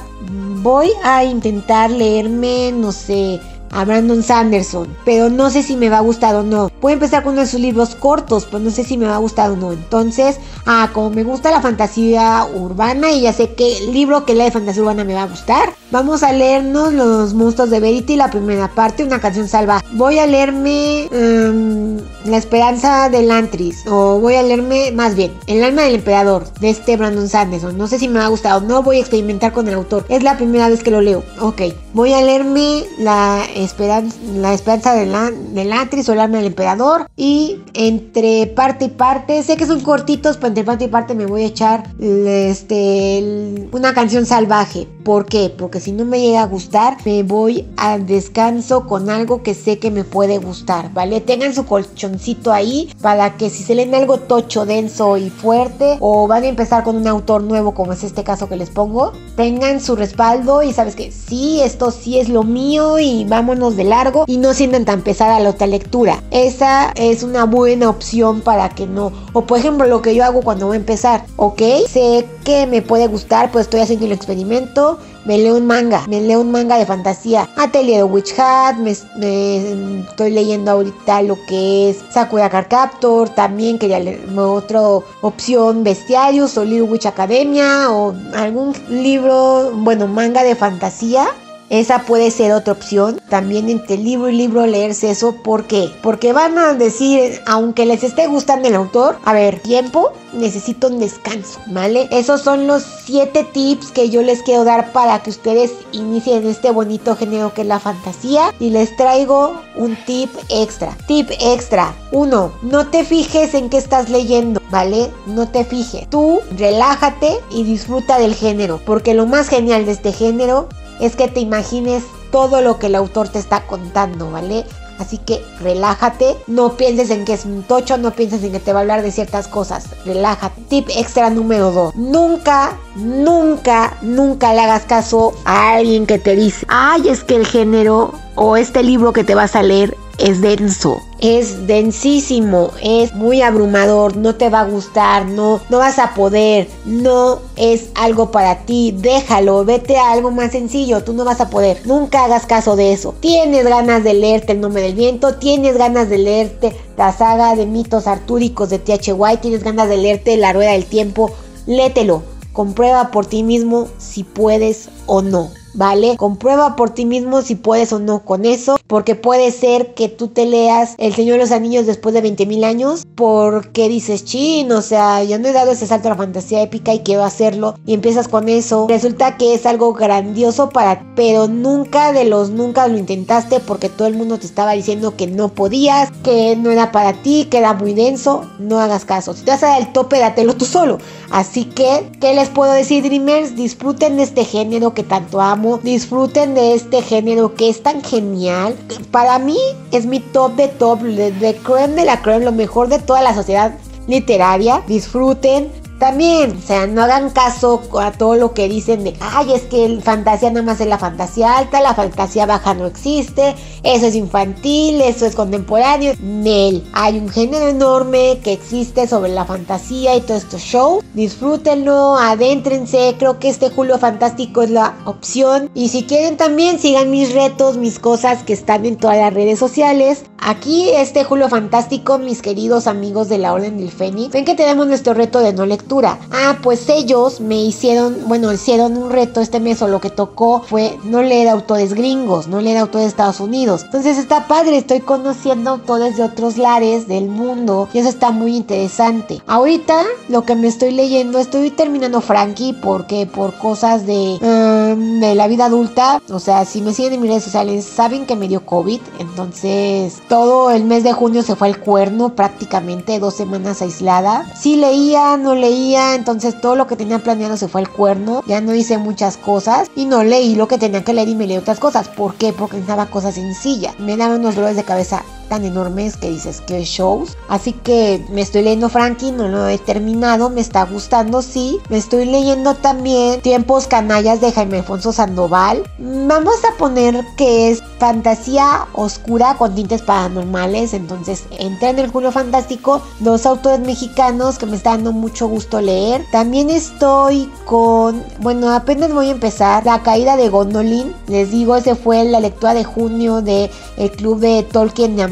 Voy 0.63 0.91
a 1.03 1.25
intentar 1.25 1.91
leerme, 1.91 2.73
no 2.73 2.93
sé 2.93 3.41
a 3.75 3.85
Brandon 3.85 4.23
Sanderson, 4.23 4.89
pero 5.05 5.29
no 5.29 5.51
sé 5.51 5.63
si 5.63 5.77
me 5.77 5.91
va 5.91 5.99
a 5.99 6.03
gustar 6.03 6.35
o 6.37 6.43
no. 6.43 6.71
Voy 6.81 6.93
a 6.93 6.95
empezar 6.95 7.23
con 7.23 7.33
uno 7.33 7.43
de 7.43 7.49
sus 7.49 7.61
libros 7.61 7.95
cortos, 7.95 8.47
pero 8.47 8.61
no 8.61 8.71
sé 8.71 8.85
si 8.85 8.97
me 8.97 9.07
va 9.07 9.17
a 9.17 9.19
gustar 9.19 9.51
o 9.51 9.57
no. 9.57 9.73
Entonces, 9.73 10.39
ah, 10.65 10.91
como 10.93 11.11
me 11.11 11.25
gusta 11.25 11.51
la 11.51 11.61
fantasía 11.61 12.47
urbana 12.55 13.11
y 13.11 13.23
ya 13.23 13.33
sé 13.33 13.55
el 13.59 13.93
libro 13.93 14.25
que 14.25 14.35
lee 14.35 14.45
de 14.45 14.51
fantasía 14.51 14.83
urbana 14.83 15.05
me 15.05 15.15
va 15.15 15.23
a 15.23 15.29
gustar, 15.29 15.73
vamos 15.91 16.23
a 16.23 16.33
leernos 16.33 16.93
Los 16.93 17.35
monstruos 17.35 17.71
de 17.71 17.81
Verity, 17.81 18.17
la 18.17 18.31
primera 18.31 18.69
parte, 18.69 19.05
una 19.05 19.21
canción 19.21 19.49
salva. 19.49 19.83
Voy 19.93 20.19
a 20.19 20.27
leerme 20.27 21.09
em, 21.13 21.99
La 22.25 22.37
esperanza 22.37 23.09
del 23.09 23.31
Antris, 23.31 23.85
o 23.87 24.21
voy 24.21 24.35
a 24.35 24.43
leerme 24.43 24.93
más 24.93 25.15
bien 25.15 25.33
El 25.47 25.65
alma 25.65 25.83
del 25.83 25.97
emperador, 25.97 26.45
de 26.61 26.71
este 26.71 26.97
Brandon 26.97 27.29
Sanderson. 27.29 27.77
No 27.77 27.87
sé 27.87 27.99
si 27.99 28.09
me 28.09 28.19
va 28.19 28.27
a 28.27 28.29
gustar 28.29 28.57
o 28.57 28.61
no, 28.61 28.83
voy 28.83 28.97
a 28.97 29.01
experimentar 29.01 29.53
con 29.53 29.69
el 29.69 29.75
autor. 29.75 30.05
Es 30.09 30.23
la 30.23 30.37
primera 30.37 30.69
vez 30.69 30.83
que 30.83 30.91
lo 30.91 31.01
leo. 31.01 31.25
Ok, 31.41 31.63
voy 31.93 32.13
a 32.13 32.23
leerme 32.23 32.85
la 32.99 33.43
esperanza, 33.65 34.17
la 34.35 34.55
esperanza 34.55 34.95
del, 34.95 35.13
del 35.55 35.73
Antris 35.73 36.09
o 36.09 36.13
el 36.13 36.21
alma 36.21 36.39
del 36.39 36.47
emperador. 36.47 37.09
Y 37.17 37.61
entre 37.75 38.47
parte 38.47 38.87
y 38.87 38.89
parte, 38.89 39.43
sé 39.43 39.57
que 39.57 39.67
son 39.67 39.81
cortitos, 39.81 40.37
pero 40.37 40.49
entre 40.49 40.65
parte 40.65 40.85
y 40.85 40.89
parte 40.89 41.15
me 41.15 41.27
voy 41.27 41.43
a 41.43 41.47
echar 41.47 41.91
este, 42.01 43.69
una 43.73 43.95
canción 43.95 44.27
salvaje. 44.27 44.89
¿Por 45.05 45.27
qué? 45.27 45.51
Porque 45.57 45.81
si 45.81 45.93
no 45.93 46.05
me 46.05 46.21
llega 46.21 46.43
a 46.43 46.47
gustar, 46.47 46.97
me 47.05 47.23
voy 47.23 47.69
al 47.77 48.07
descanso 48.07 48.87
con 48.87 49.11
algo 49.11 49.43
que 49.43 49.55
sé 49.55 49.79
que 49.79 49.91
me 49.91 50.05
puede 50.05 50.39
gustar, 50.39 50.93
¿vale? 50.93 51.21
Tengan 51.21 51.55
su 51.55 51.67
colchoncito 51.67 52.53
ahí 52.53 52.91
para 53.03 53.37
que 53.37 53.51
si 53.51 53.63
se 53.63 53.75
leen 53.75 53.95
algo 53.95 54.19
tocho, 54.19 54.65
denso 54.65 55.17
y 55.17 55.29
fuerte, 55.31 55.99
o 56.01 56.27
van 56.27 56.45
a 56.45 56.47
empezar 56.47 56.85
con 56.85 56.97
un 56.97 57.07
autor 57.07 57.43
nuevo, 57.43 57.75
como 57.75 57.93
es 57.93 58.03
este 58.03 58.25
caso 58.25 58.49
que 58.49 58.57
les 58.57 58.71
pongo, 58.71 59.13
tengan 59.37 59.81
su 59.81 59.97
respaldo 59.97 60.63
y 60.63 60.73
sabes 60.73 60.97
que 60.97 61.13
sí, 61.13 61.61
esto 61.61 61.91
sí 61.91 62.19
es 62.19 62.29
lo 62.29 62.43
mío 62.43 62.99
y 62.99 63.25
de 63.55 63.85
largo 63.85 64.25
y 64.27 64.39
no 64.39 64.53
sientan 64.53 64.85
tan 64.85 65.03
pesada 65.03 65.41
la 65.41 65.51
otra 65.51 65.67
lectura. 65.67 66.23
Esa 66.31 66.93
es 66.97 67.23
una 67.23 67.45
buena 67.45 67.89
opción 67.89 68.41
para 68.41 68.69
que 68.71 68.87
no. 68.87 69.13
O 69.33 69.43
por 69.43 69.59
ejemplo, 69.59 69.87
lo 69.87 70.03
que 70.03 70.15
yo 70.15 70.25
hago 70.25 70.43
cuando 70.43 70.67
voy 70.67 70.77
a 70.77 70.81
empezar, 70.81 71.25
ok, 71.37 71.63
sé 71.89 72.27
que 72.45 72.67
me 72.67 72.83
puede 72.83 73.07
gustar, 73.07 73.51
pues 73.51 73.67
estoy 73.67 73.81
haciendo 73.81 74.07
el 74.07 74.13
experimento 74.13 74.99
me 75.25 75.39
leo 75.39 75.57
un 75.57 75.67
manga, 75.67 76.05
me 76.07 76.21
leo 76.21 76.41
un 76.41 76.51
manga 76.51 76.77
de 76.77 76.87
fantasía. 76.87 77.49
Atelier 77.57 77.99
de 77.99 78.05
Witch 78.05 78.39
Hat, 78.39 78.77
me, 78.77 78.91
estoy 78.91 80.31
leyendo 80.31 80.71
ahorita 80.71 81.23
lo 81.23 81.39
que 81.47 81.91
es 81.91 82.05
Sakura 82.11 82.51
Card 82.51 82.69
Captor, 82.69 83.31
también 83.31 83.79
quería 83.79 83.99
leer 84.01 84.21
otra 84.39 84.81
opción, 85.23 85.83
Bestiarius 85.83 86.57
o 86.59 86.65
Little 86.65 86.83
Witch 86.83 87.07
Academia 87.07 87.91
o 87.91 88.15
algún 88.35 88.75
libro, 88.89 89.73
bueno, 89.75 90.07
manga 90.07 90.43
de 90.43 90.55
fantasía 90.55 91.27
esa 91.71 92.01
puede 92.01 92.31
ser 92.31 92.53
otra 92.53 92.73
opción. 92.73 93.21
También 93.29 93.69
entre 93.69 93.97
libro 93.97 94.29
y 94.29 94.37
libro 94.37 94.67
leerse 94.67 95.11
eso. 95.11 95.35
¿Por 95.43 95.65
qué? 95.65 95.91
Porque 96.03 96.33
van 96.33 96.59
a 96.59 96.75
decir, 96.75 97.41
aunque 97.47 97.87
les 97.87 98.05
esté 98.05 98.27
gustando 98.27 98.69
el 98.69 98.75
autor, 98.75 99.19
a 99.25 99.33
ver, 99.33 99.61
tiempo, 99.61 100.13
necesito 100.33 100.89
un 100.89 100.99
descanso, 100.99 101.61
¿vale? 101.67 102.09
Esos 102.11 102.43
son 102.43 102.67
los 102.67 102.83
siete 102.83 103.45
tips 103.45 103.91
que 103.91 104.11
yo 104.11 104.23
les 104.23 104.43
quiero 104.43 104.65
dar 104.65 104.93
para 104.93 105.23
que 105.23 105.31
ustedes 105.31 105.73
inicien 105.93 106.47
este 106.47 106.71
bonito 106.71 107.17
género 107.17 107.55
que 107.55 107.63
es 107.63 107.67
la 107.67 107.81
fantasía. 107.81 108.53
Y 108.61 108.71
les 108.71 108.95
traigo 108.97 109.61
un 109.77 109.97
tip 110.05 110.31
extra. 110.49 110.97
Tip 111.07 111.31
extra. 111.41 111.95
Uno, 112.13 112.53
no 112.63 112.89
te 112.89 113.05
fijes 113.05 113.55
en 113.55 113.71
qué 113.71 113.79
estás 113.79 114.09
leyendo, 114.11 114.61
¿vale? 114.71 115.11
No 115.27 115.49
te 115.49 115.65
fijes. 115.65 116.09
Tú 116.09 116.41
relájate 116.57 117.41
y 117.51 117.65
disfruta 117.65 118.19
del 118.19 118.35
género. 118.35 118.81
Porque 118.85 119.15
lo 119.15 119.27
más 119.27 119.49
genial 119.49 119.87
de 119.87 119.93
este 119.93 120.13
género 120.13 120.69
es 121.01 121.17
que 121.17 121.29
te 121.29 121.41
imagines 121.41 122.05
todo 122.31 122.61
lo 122.61 122.79
que 122.79 122.87
el 122.87 122.95
autor 122.95 123.29
te 123.29 123.39
está 123.39 123.67
contando, 123.67 124.31
¿vale? 124.31 124.65
Así 124.99 125.19
que 125.19 125.45
relájate, 125.61 126.37
no 126.47 126.77
pienses 126.77 127.11
en 127.11 127.25
que 127.25 127.33
es 127.33 127.45
un 127.45 127.65
tocho, 127.65 127.99
no 127.99 128.13
pienses 128.13 128.45
en 128.45 128.53
que 128.53 128.61
te 128.61 128.73
va 128.73 128.79
a 128.79 128.83
hablar 128.83 129.03
de 129.03 129.11
ciertas 129.11 129.49
cosas, 129.49 129.87
relájate. 130.05 130.61
Tip 130.69 130.89
extra 130.91 131.31
número 131.31 131.73
2. 131.73 131.97
Nunca, 131.97 132.79
nunca, 132.95 133.97
nunca 134.03 134.55
le 134.55 134.61
hagas 134.61 134.85
caso 134.85 135.35
a 135.45 135.75
alguien 135.75 136.07
que 136.07 136.19
te 136.19 136.37
dice, 136.37 136.65
ay, 136.69 137.09
es 137.09 137.25
que 137.25 137.35
el 137.37 137.47
género 137.47 138.13
o 138.37 138.57
este 138.57 138.83
libro 138.83 139.13
que 139.13 139.25
te 139.25 139.35
vas 139.35 139.57
a 139.57 139.63
leer 139.63 139.97
es 140.19 140.41
denso, 140.41 141.01
es 141.25 141.67
densísimo, 141.67 142.73
es 142.83 143.15
muy 143.15 143.41
abrumador, 143.41 144.15
no 144.15 144.35
te 144.35 144.51
va 144.51 144.61
a 144.61 144.69
gustar, 144.69 145.25
no, 145.25 145.59
no 145.71 145.79
vas 145.79 145.99
a 145.99 146.13
poder, 146.13 146.69
no 146.85 147.41
es 147.57 147.89
algo 147.95 148.31
para 148.31 148.67
ti, 148.67 148.95
déjalo, 148.95 149.65
vete 149.65 149.97
a 149.97 150.13
algo 150.13 150.31
más 150.31 150.53
sencillo, 150.53 151.03
tú 151.03 151.15
no 151.15 151.25
vas 151.25 151.41
a 151.41 151.49
poder, 151.49 151.81
nunca 151.87 152.25
hagas 152.25 152.45
caso 152.45 152.77
de 152.77 152.93
eso. 152.93 153.15
Tienes 153.21 153.65
ganas 153.65 154.05
de 154.05 154.13
leerte 154.13 154.53
El 154.53 154.61
nombre 154.61 154.83
del 154.83 154.95
viento, 154.95 155.37
tienes 155.37 155.79
ganas 155.79 156.11
de 156.11 156.19
leerte 156.19 156.77
la 156.99 157.11
saga 157.11 157.57
de 157.57 157.65
mitos 157.65 158.07
artúricos 158.07 158.69
de 158.69 158.79
T.H. 158.79 159.15
White, 159.15 159.41
tienes 159.41 159.65
ganas 159.65 159.89
de 159.89 159.97
leerte 159.97 160.37
La 160.37 160.53
Rueda 160.53 160.73
del 160.73 160.85
Tiempo, 160.85 161.31
lételo, 161.65 162.23
comprueba 162.53 163.11
por 163.11 163.25
ti 163.25 163.43
mismo 163.43 163.89
si 163.97 164.25
puedes 164.25 164.91
o 165.07 165.23
no. 165.23 165.49
¿Vale? 165.75 166.17
Comprueba 166.17 166.77
por 166.77 166.91
ti 166.91 167.05
mismo 167.05 167.43
si 167.43 167.55
puedes 167.55 167.93
o 167.93 167.99
no 167.99 168.21
con 168.25 168.45
eso, 168.45 168.77
porque 168.87 169.15
puede 169.15 169.51
ser 169.51 169.95
que 169.95 170.09
tú 170.09 170.29
te 170.29 170.47
leas 170.47 170.95
El 170.99 171.15
Señor 171.15 171.35
de 171.35 171.43
los 171.43 171.53
Anillos 171.53 171.87
después 171.87 172.15
de 172.15 172.21
20 172.21 172.47
mil 172.47 172.65
años, 172.65 173.05
porque 173.15 173.89
dices, 173.89 174.25
chin, 174.25 174.71
o 174.73 174.83
sea, 174.83 175.23
yo 175.25 175.39
no 175.39 175.49
he 175.49 175.53
dado 175.53 175.73
ese 175.73 175.87
salto 175.87 176.09
a 176.09 176.13
la 176.13 176.17
fantasía 176.17 176.63
épica 176.63 176.95
y 176.95 177.01
quiero 177.01 177.25
hacerlo, 177.25 177.75
y 177.87 177.95
empiezas 177.95 178.29
con 178.29 178.49
eso. 178.49 178.87
Resulta 178.89 179.37
que 179.37 179.55
es 179.55 179.67
algo 179.67 179.93
grandioso 179.93 180.69
para, 180.71 181.05
pero 181.15 181.49
nunca 181.49 182.13
de 182.13 182.25
los 182.25 182.51
nunca 182.51 182.87
lo 182.89 182.97
intentaste 182.97 183.61
porque 183.61 183.89
todo 183.89 184.09
el 184.09 184.15
mundo 184.15 184.39
te 184.39 184.47
estaba 184.47 184.73
diciendo 184.73 185.17
que 185.17 185.27
no 185.27 185.49
podías, 185.49 186.11
que 186.23 186.57
no 186.57 186.71
era 186.71 186.93
para 186.93 187.13
ti, 187.15 187.47
que 187.51 187.59
era 187.59 187.75
muy 187.75 187.95
denso, 187.95 188.45
no 188.59 188.81
hagas 188.81 189.05
caso. 189.05 189.35
Si 189.35 189.45
te 189.45 189.51
vas 189.51 189.63
a 189.63 189.69
dar 189.69 189.81
el 189.81 189.93
tope, 189.93 190.19
dátelo 190.19 190.55
tú 190.55 190.65
solo. 190.65 190.99
Así 191.31 191.65
que, 191.65 192.11
¿qué 192.21 192.35
les 192.35 192.49
puedo 192.49 192.73
decir, 192.73 193.03
Dreamers? 193.03 193.57
Disfruten 193.57 194.21
este 194.21 194.45
género 194.45 194.95
que 194.95 195.03
tanto 195.03 195.41
amo 195.41 195.64
disfruten 195.83 196.55
de 196.55 196.75
este 196.75 197.03
género 197.03 197.55
que 197.55 197.69
es 197.69 197.83
tan 197.83 198.03
genial. 198.03 198.77
Para 199.11 199.39
mí 199.39 199.59
es 199.93 200.07
mi 200.07 200.21
top 200.21 200.55
de 200.57 200.69
top, 200.69 201.01
de, 201.03 201.33
de 201.33 201.57
creme 201.57 201.95
de 201.95 202.05
la 202.05 202.23
creme, 202.23 202.45
lo 202.45 202.53
mejor 202.53 202.89
de 202.89 202.99
toda 202.99 203.23
la 203.23 203.35
sociedad 203.35 203.75
literaria. 204.07 204.83
Disfruten, 204.87 205.71
también, 205.99 206.59
o 206.63 206.67
sea, 206.67 206.87
no 206.87 207.03
hagan 207.03 207.31
caso 207.31 207.81
a 208.01 208.11
todo 208.13 208.35
lo 208.35 208.53
que 208.53 208.69
dicen 208.69 209.05
de, 209.05 209.15
ay, 209.21 209.53
es 209.53 209.63
que 209.63 209.85
el 209.85 210.03
fantasía 210.03 210.51
nada 210.51 210.67
más 210.67 210.81
es 210.81 210.89
la 210.89 210.99
fantasía 210.99 211.57
alta, 211.57 211.81
la 211.81 211.95
fantasía 211.95 212.47
baja 212.47 212.75
no 212.75 212.87
existe, 212.87 213.55
eso 213.83 214.07
es 214.07 214.15
infantil, 214.15 215.01
eso 215.01 215.25
es 215.25 215.35
contemporáneo. 215.35 216.15
Nel, 216.21 216.85
hay 216.93 217.19
un 217.19 217.29
género 217.29 217.69
enorme 217.69 218.41
que 218.43 218.53
existe 218.53 219.07
sobre 219.07 219.31
la 219.31 219.45
fantasía 219.45 220.17
y 220.17 220.21
todo 220.21 220.37
esto 220.37 220.59
show. 220.59 221.03
Disfrútenlo, 221.15 222.17
adéntrense, 222.17 223.15
creo 223.19 223.39
que 223.39 223.49
este 223.49 223.71
Julio 223.71 223.99
Fantástico 223.99 224.63
es 224.63 224.71
la 224.71 224.97
opción. 225.05 225.71
Y 225.75 225.89
si 225.89 226.05
quieren 226.05 226.37
también, 226.37 226.79
sigan 226.79 227.11
mis 227.11 227.33
retos, 227.33 227.77
mis 227.77 227.99
cosas 227.99 228.43
que 228.43 228.53
están 228.53 228.85
en 228.85 228.97
todas 228.97 229.19
las 229.19 229.33
redes 229.33 229.59
sociales. 229.59 230.25
Aquí 230.39 230.91
este 230.91 231.25
Julio 231.25 231.49
Fantástico, 231.49 232.19
mis 232.19 232.43
queridos 232.43 232.87
amigos 232.87 233.29
de 233.29 233.39
la 233.39 233.55
Orden 233.55 233.79
del 233.79 233.91
Fénix, 233.91 234.33
ven 234.33 234.45
que 234.45 234.55
tenemos 234.55 234.87
nuestro 234.87 235.15
reto 235.15 235.39
de 235.39 235.55
no 235.55 235.65
lectura 235.65 235.84
Ah, 236.33 236.59
pues 236.63 236.89
ellos 236.89 237.41
me 237.41 237.63
hicieron, 237.63 238.17
bueno, 238.27 238.53
hicieron 238.53 238.97
un 238.97 239.11
reto 239.11 239.41
este 239.41 239.61
mes 239.61 239.81
o 239.83 239.89
lo 239.89 240.01
que 240.01 240.11
tocó 240.11 240.63
fue 240.67 240.99
no 241.05 241.23
leer 241.23 241.49
autores 241.49 241.95
gringos, 241.95 242.49
no 242.49 242.61
leer 242.61 242.79
autores 242.79 243.05
de 243.05 243.09
Estados 243.11 243.41
Unidos. 243.41 243.83
Entonces 243.85 244.19
está 244.19 244.47
padre, 244.49 244.79
estoy 244.79 245.01
conociendo 245.01 245.71
autores 245.71 246.17
de 246.17 246.25
otros 246.25 246.57
lares 246.57 247.07
del 247.07 247.29
mundo 247.29 247.89
y 247.93 247.99
eso 247.99 248.09
está 248.09 248.31
muy 248.31 248.57
interesante. 248.57 249.43
Ahorita 249.47 250.03
lo 250.29 250.45
que 250.45 250.57
me 250.57 250.69
estoy 250.69 250.91
leyendo, 250.91 251.39
estoy 251.39 251.71
terminando 251.71 252.21
Frankie 252.21 252.73
porque 252.73 253.27
por 253.27 253.55
cosas 253.59 254.07
de, 254.07 254.39
um, 254.41 255.21
de 255.21 255.35
la 255.35 255.47
vida 255.49 255.67
adulta, 255.67 256.21
o 256.31 256.39
sea, 256.39 256.65
si 256.65 256.81
me 256.81 256.95
siguen 256.95 257.15
en 257.15 257.21
mis 257.21 257.31
redes 257.31 257.45
sociales, 257.45 257.85
saben 257.85 258.27
que 258.27 258.37
me 258.37 258.49
dio 258.49 258.65
COVID, 258.65 259.01
entonces 259.19 260.23
todo 260.29 260.71
el 260.71 260.85
mes 260.85 261.05
de 261.05 261.13
junio 261.13 261.43
se 261.43 261.57
fue 261.57 261.69
al 261.69 261.79
cuerno 261.79 262.35
prácticamente, 262.35 263.19
dos 263.19 263.35
semanas 263.35 263.83
aislada. 263.83 264.51
Sí 264.59 264.77
leía, 264.77 265.37
no 265.37 265.55
leía 265.55 265.74
entonces 265.75 266.61
todo 266.61 266.77
lo 266.77 266.87
que 266.87 266.97
tenía 266.97 267.19
planeado 267.19 267.57
se 267.57 267.69
fue 267.69 267.81
al 267.81 267.89
cuerno, 267.89 268.43
ya 268.47 268.61
no 268.61 268.75
hice 268.75 268.99
muchas 268.99 269.37
cosas 269.37 269.91
y 269.95 270.05
no 270.07 270.25
leí 270.25 270.55
lo 270.55 270.69
que 270.69 270.79
tenía 270.79 271.05
que 271.05 271.13
leer 271.13 271.29
y 271.29 271.35
me 271.35 271.47
leí 271.47 271.57
otras 271.57 271.81
cosas. 271.81 272.09
¿Por 272.09 272.35
qué? 272.35 272.53
Porque 272.53 272.77
necesitaba 272.77 273.07
cosas 273.07 273.35
sencillas. 273.35 273.99
Me 273.99 274.17
daban 274.17 274.41
unos 274.41 274.55
dolores 274.55 274.77
de 274.77 274.85
cabeza 274.85 275.23
tan 275.49 275.65
enormes 275.65 276.17
que 276.17 276.31
dices 276.31 276.61
que 276.61 276.85
shows. 276.85 277.37
Así 277.49 277.73
que 277.73 278.25
me 278.31 278.41
estoy 278.41 278.63
leyendo 278.63 278.89
Frankie, 278.89 279.33
no 279.33 279.49
lo 279.49 279.69
he 279.69 279.79
terminado, 279.79 280.51
me 280.51 280.61
está 280.61 280.85
gustando, 280.85 281.43
sí. 281.43 281.79
Me 281.89 281.99
estoy 281.99 282.25
leyendo 282.27 282.75
también 282.75 283.41
Tiempos 283.41 283.87
Canallas 283.87 284.41
de 284.41 284.53
Jaime 284.53 284.79
Alfonso 284.79 285.13
Sandoval. 285.13 285.83
Vamos 285.99 286.57
a 286.65 286.77
poner 286.77 287.25
que 287.37 287.71
es 287.71 287.83
fantasía 287.99 288.87
oscura 288.93 289.57
con 289.57 289.75
tintes 289.75 290.03
paranormales. 290.03 290.95
Entonces 290.95 291.45
entré 291.59 291.91
en 291.91 291.99
el 291.99 292.11
Julio 292.11 292.33
Fantástico, 292.33 293.03
dos 293.21 293.47
autores 293.47 293.81
mexicanos 293.81 294.59
que 294.59 294.67
me 294.67 294.77
está 294.77 294.91
dando 294.91 295.13
mucho 295.13 295.49
gusto 295.49 295.81
leer. 295.81 296.25
También 296.33 296.71
estoy 296.71 297.51
con, 297.65 298.23
bueno, 298.41 298.73
apenas 298.73 299.13
voy 299.13 299.29
a 299.29 299.33
empezar 299.33 299.85
La 299.85 300.03
caída 300.03 300.37
de 300.37 300.49
Gondolin. 300.49 301.15
Les 301.29 301.51
digo, 301.51 301.77
ese 301.77 301.95
fue 301.95 302.25
la 302.25 302.41
lectura 302.41 302.75
de 302.75 302.85
junio 302.85 303.43
de 303.43 303.71
el 303.97 304.11
club 304.11 304.41
de 304.41 304.63
Tolkien 304.63 305.17
de 305.17 305.23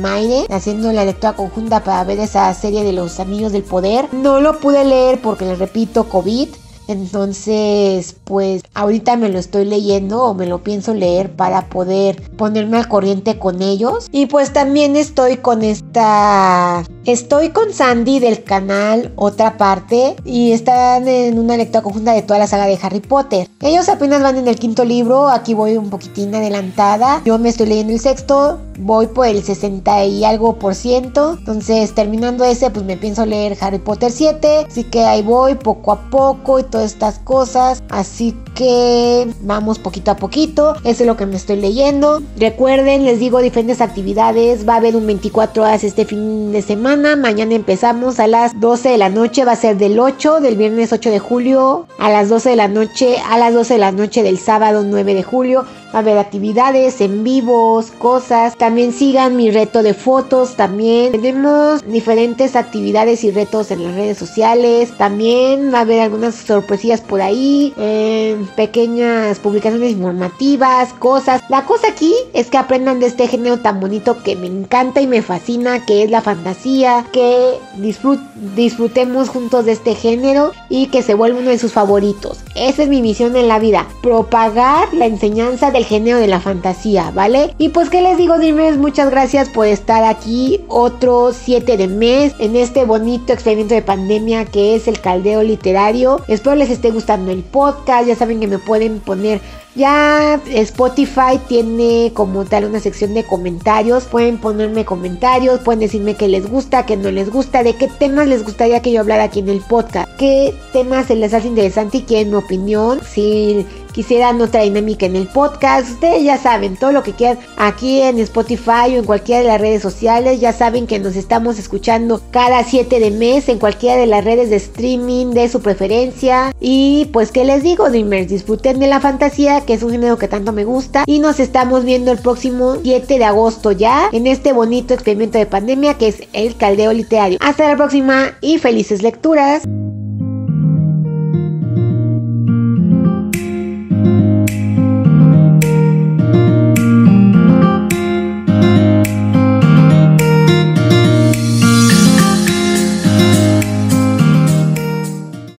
haciendo 0.50 0.92
la 0.92 1.04
lectura 1.04 1.34
conjunta 1.34 1.84
para 1.84 2.04
ver 2.04 2.20
esa 2.20 2.52
serie 2.54 2.84
de 2.84 2.92
los 2.92 3.20
Anillos 3.20 3.52
del 3.52 3.62
Poder. 3.62 4.08
No 4.12 4.40
lo 4.40 4.58
pude 4.58 4.84
leer 4.84 5.20
porque 5.20 5.44
les 5.44 5.58
repito, 5.58 6.08
COVID. 6.08 6.48
Entonces, 6.88 8.16
pues 8.24 8.62
ahorita 8.74 9.16
me 9.16 9.28
lo 9.28 9.38
estoy 9.38 9.64
leyendo 9.64 10.24
o 10.24 10.34
me 10.34 10.46
lo 10.46 10.62
pienso 10.62 10.94
leer 10.94 11.30
para 11.30 11.68
poder 11.68 12.20
ponerme 12.36 12.76
al 12.76 12.88
corriente 12.88 13.38
con 13.38 13.62
ellos. 13.62 14.08
Y 14.10 14.26
pues 14.26 14.52
también 14.52 14.96
estoy 14.96 15.36
con 15.36 15.62
esta 15.62 16.84
Estoy 17.04 17.48
con 17.48 17.72
Sandy 17.72 18.20
del 18.20 18.44
canal 18.44 19.12
Otra 19.16 19.56
Parte 19.56 20.14
y 20.24 20.52
están 20.52 21.08
en 21.08 21.36
una 21.36 21.56
lectura 21.56 21.82
conjunta 21.82 22.12
de 22.12 22.22
toda 22.22 22.38
la 22.38 22.46
saga 22.46 22.66
de 22.66 22.78
Harry 22.80 23.00
Potter. 23.00 23.48
Ellos 23.58 23.88
apenas 23.88 24.22
van 24.22 24.36
en 24.36 24.46
el 24.46 24.54
quinto 24.54 24.84
libro, 24.84 25.28
aquí 25.28 25.52
voy 25.52 25.76
un 25.76 25.90
poquitín 25.90 26.32
adelantada. 26.32 27.20
Yo 27.24 27.40
me 27.40 27.48
estoy 27.48 27.66
leyendo 27.66 27.92
el 27.92 27.98
sexto, 27.98 28.60
voy 28.78 29.08
por 29.08 29.26
el 29.26 29.42
60 29.42 30.04
y 30.04 30.24
algo 30.24 30.60
por 30.60 30.76
ciento. 30.76 31.34
Entonces, 31.40 31.92
terminando 31.92 32.44
ese, 32.44 32.70
pues 32.70 32.86
me 32.86 32.96
pienso 32.96 33.26
leer 33.26 33.56
Harry 33.60 33.80
Potter 33.80 34.12
7. 34.12 34.66
Así 34.68 34.84
que 34.84 35.04
ahí 35.04 35.22
voy 35.22 35.56
poco 35.56 35.90
a 35.90 36.08
poco 36.08 36.60
y 36.60 36.62
todas 36.62 36.92
estas 36.92 37.18
cosas. 37.18 37.82
Así 37.90 38.36
que 38.54 39.26
vamos 39.40 39.80
poquito 39.80 40.12
a 40.12 40.16
poquito. 40.16 40.74
Eso 40.84 41.02
es 41.02 41.06
lo 41.06 41.16
que 41.16 41.26
me 41.26 41.34
estoy 41.34 41.56
leyendo. 41.56 42.22
Recuerden, 42.38 43.04
les 43.04 43.18
digo 43.18 43.40
diferentes 43.40 43.80
actividades. 43.80 44.68
Va 44.68 44.74
a 44.74 44.76
haber 44.76 44.94
un 44.94 45.06
24 45.06 45.64
horas 45.64 45.82
este 45.82 46.04
fin 46.04 46.52
de 46.52 46.62
semana. 46.62 46.91
Mañana 46.96 47.54
empezamos 47.54 48.20
a 48.20 48.26
las 48.26 48.60
12 48.60 48.90
de 48.90 48.98
la 48.98 49.08
noche. 49.08 49.46
Va 49.46 49.52
a 49.52 49.56
ser 49.56 49.78
del 49.78 49.98
8, 49.98 50.40
del 50.40 50.56
viernes 50.56 50.92
8 50.92 51.10
de 51.10 51.18
julio 51.18 51.86
a 51.98 52.10
las 52.10 52.28
12 52.28 52.50
de 52.50 52.56
la 52.56 52.68
noche. 52.68 53.16
A 53.30 53.38
las 53.38 53.54
12 53.54 53.74
de 53.74 53.80
la 53.80 53.92
noche 53.92 54.22
del 54.22 54.38
sábado 54.38 54.82
9 54.84 55.14
de 55.14 55.22
julio. 55.22 55.64
Va 55.92 55.98
a 55.98 56.02
haber 56.02 56.16
actividades 56.16 57.00
en 57.02 57.22
vivos, 57.22 57.90
cosas. 57.90 58.56
También 58.56 58.92
sigan 58.92 59.36
mi 59.36 59.50
reto 59.50 59.82
de 59.82 59.92
fotos. 59.92 60.56
También 60.56 61.12
tenemos 61.12 61.84
diferentes 61.86 62.56
actividades 62.56 63.24
y 63.24 63.30
retos 63.30 63.70
en 63.70 63.84
las 63.84 63.94
redes 63.94 64.16
sociales. 64.16 64.96
También 64.96 65.72
va 65.72 65.78
a 65.78 65.82
haber 65.82 66.00
algunas 66.00 66.34
sorpresillas 66.34 67.02
por 67.02 67.20
ahí. 67.20 67.74
Eh, 67.76 68.36
pequeñas 68.56 69.38
publicaciones 69.38 69.92
informativas, 69.92 70.94
cosas. 70.94 71.42
La 71.50 71.66
cosa 71.66 71.88
aquí 71.88 72.14
es 72.32 72.48
que 72.48 72.56
aprendan 72.56 72.98
de 72.98 73.06
este 73.06 73.28
género 73.28 73.58
tan 73.58 73.78
bonito 73.78 74.22
que 74.22 74.34
me 74.34 74.46
encanta 74.46 75.02
y 75.02 75.06
me 75.06 75.20
fascina, 75.20 75.84
que 75.84 76.04
es 76.04 76.10
la 76.10 76.22
fantasía. 76.22 77.04
Que 77.12 77.58
disfrutemos 77.76 79.28
juntos 79.28 79.66
de 79.66 79.72
este 79.72 79.94
género 79.94 80.52
y 80.70 80.86
que 80.86 81.02
se 81.02 81.12
vuelva 81.12 81.40
uno 81.40 81.50
de 81.50 81.58
sus 81.58 81.72
favoritos. 81.72 82.38
Esa 82.54 82.84
es 82.84 82.88
mi 82.88 83.02
misión 83.02 83.36
en 83.36 83.48
la 83.48 83.58
vida. 83.58 83.86
Propagar 84.02 84.92
la 84.94 85.06
enseñanza 85.06 85.70
del 85.82 85.88
género 85.88 86.18
de 86.18 86.28
la 86.28 86.40
fantasía, 86.40 87.10
¿vale? 87.10 87.54
Y 87.58 87.70
pues, 87.70 87.90
¿qué 87.90 88.02
les 88.02 88.16
digo, 88.16 88.38
Dreamers? 88.38 88.78
Muchas 88.78 89.10
gracias 89.10 89.48
por 89.48 89.66
estar 89.66 90.04
aquí 90.04 90.60
otro 90.68 91.32
7 91.32 91.76
de 91.76 91.88
mes 91.88 92.34
en 92.38 92.54
este 92.54 92.84
bonito 92.84 93.32
experimento 93.32 93.74
de 93.74 93.82
pandemia 93.82 94.44
que 94.44 94.76
es 94.76 94.86
el 94.86 95.00
caldeo 95.00 95.42
literario. 95.42 96.20
Espero 96.28 96.54
les 96.54 96.70
esté 96.70 96.90
gustando 96.90 97.32
el 97.32 97.42
podcast. 97.42 98.06
Ya 98.06 98.14
saben 98.14 98.38
que 98.38 98.46
me 98.46 98.58
pueden 98.58 99.00
poner 99.00 99.40
ya 99.74 100.40
Spotify 100.50 101.38
tiene 101.48 102.12
como 102.14 102.44
tal 102.44 102.64
una 102.64 102.80
sección 102.80 103.14
de 103.14 103.24
comentarios. 103.24 104.04
Pueden 104.04 104.38
ponerme 104.38 104.84
comentarios, 104.84 105.60
pueden 105.60 105.80
decirme 105.80 106.14
qué 106.14 106.28
les 106.28 106.48
gusta, 106.48 106.86
qué 106.86 106.96
no 106.96 107.10
les 107.10 107.30
gusta, 107.30 107.62
de 107.62 107.74
qué 107.74 107.88
temas 107.88 108.28
les 108.28 108.44
gustaría 108.44 108.82
que 108.82 108.92
yo 108.92 109.00
hablara 109.00 109.24
aquí 109.24 109.40
en 109.40 109.48
el 109.48 109.60
podcast, 109.60 110.08
qué 110.18 110.54
temas 110.72 111.06
se 111.06 111.16
les 111.16 111.34
hace 111.34 111.48
interesante 111.48 111.98
y 111.98 112.02
quieren 112.02 112.30
mi 112.30 112.36
opinión. 112.36 113.00
Si 113.02 113.66
quisieran 113.92 114.40
otra 114.40 114.62
dinámica 114.62 115.06
en 115.06 115.16
el 115.16 115.28
podcast, 115.28 115.90
ustedes 115.90 116.24
ya 116.24 116.38
saben, 116.38 116.76
todo 116.76 116.92
lo 116.92 117.02
que 117.02 117.12
quieran 117.12 117.38
aquí 117.56 118.00
en 118.00 118.18
Spotify 118.18 118.94
o 118.94 118.98
en 118.98 119.04
cualquiera 119.04 119.42
de 119.42 119.48
las 119.48 119.60
redes 119.60 119.82
sociales, 119.82 120.40
ya 120.40 120.52
saben 120.52 120.86
que 120.86 120.98
nos 120.98 121.14
estamos 121.14 121.58
escuchando 121.58 122.20
cada 122.30 122.64
7 122.64 122.98
de 122.98 123.10
mes 123.10 123.48
en 123.48 123.58
cualquiera 123.58 124.00
de 124.00 124.06
las 124.06 124.24
redes 124.24 124.50
de 124.50 124.56
streaming 124.56 125.32
de 125.32 125.48
su 125.48 125.60
preferencia. 125.60 126.54
Y 126.58 127.10
pues, 127.12 127.30
¿qué 127.30 127.44
les 127.44 127.62
digo, 127.62 127.88
Dreamers? 127.88 128.28
Disfruten 128.28 128.80
de 128.80 128.86
la 128.86 129.00
fantasía, 129.00 129.61
que 129.62 129.74
es 129.74 129.82
un 129.82 129.90
género 129.90 130.18
que 130.18 130.28
tanto 130.28 130.52
me 130.52 130.64
gusta. 130.64 131.04
Y 131.06 131.18
nos 131.18 131.40
estamos 131.40 131.84
viendo 131.84 132.12
el 132.12 132.18
próximo 132.18 132.76
7 132.82 133.18
de 133.18 133.24
agosto 133.24 133.72
ya 133.72 134.08
en 134.12 134.26
este 134.26 134.52
bonito 134.52 134.94
experimento 134.94 135.38
de 135.38 135.46
pandemia 135.46 135.94
que 135.94 136.08
es 136.08 136.22
el 136.32 136.56
caldeo 136.56 136.92
literario. 136.92 137.38
Hasta 137.40 137.68
la 137.68 137.76
próxima 137.76 138.32
y 138.40 138.58
felices 138.58 139.02
lecturas. 139.02 139.62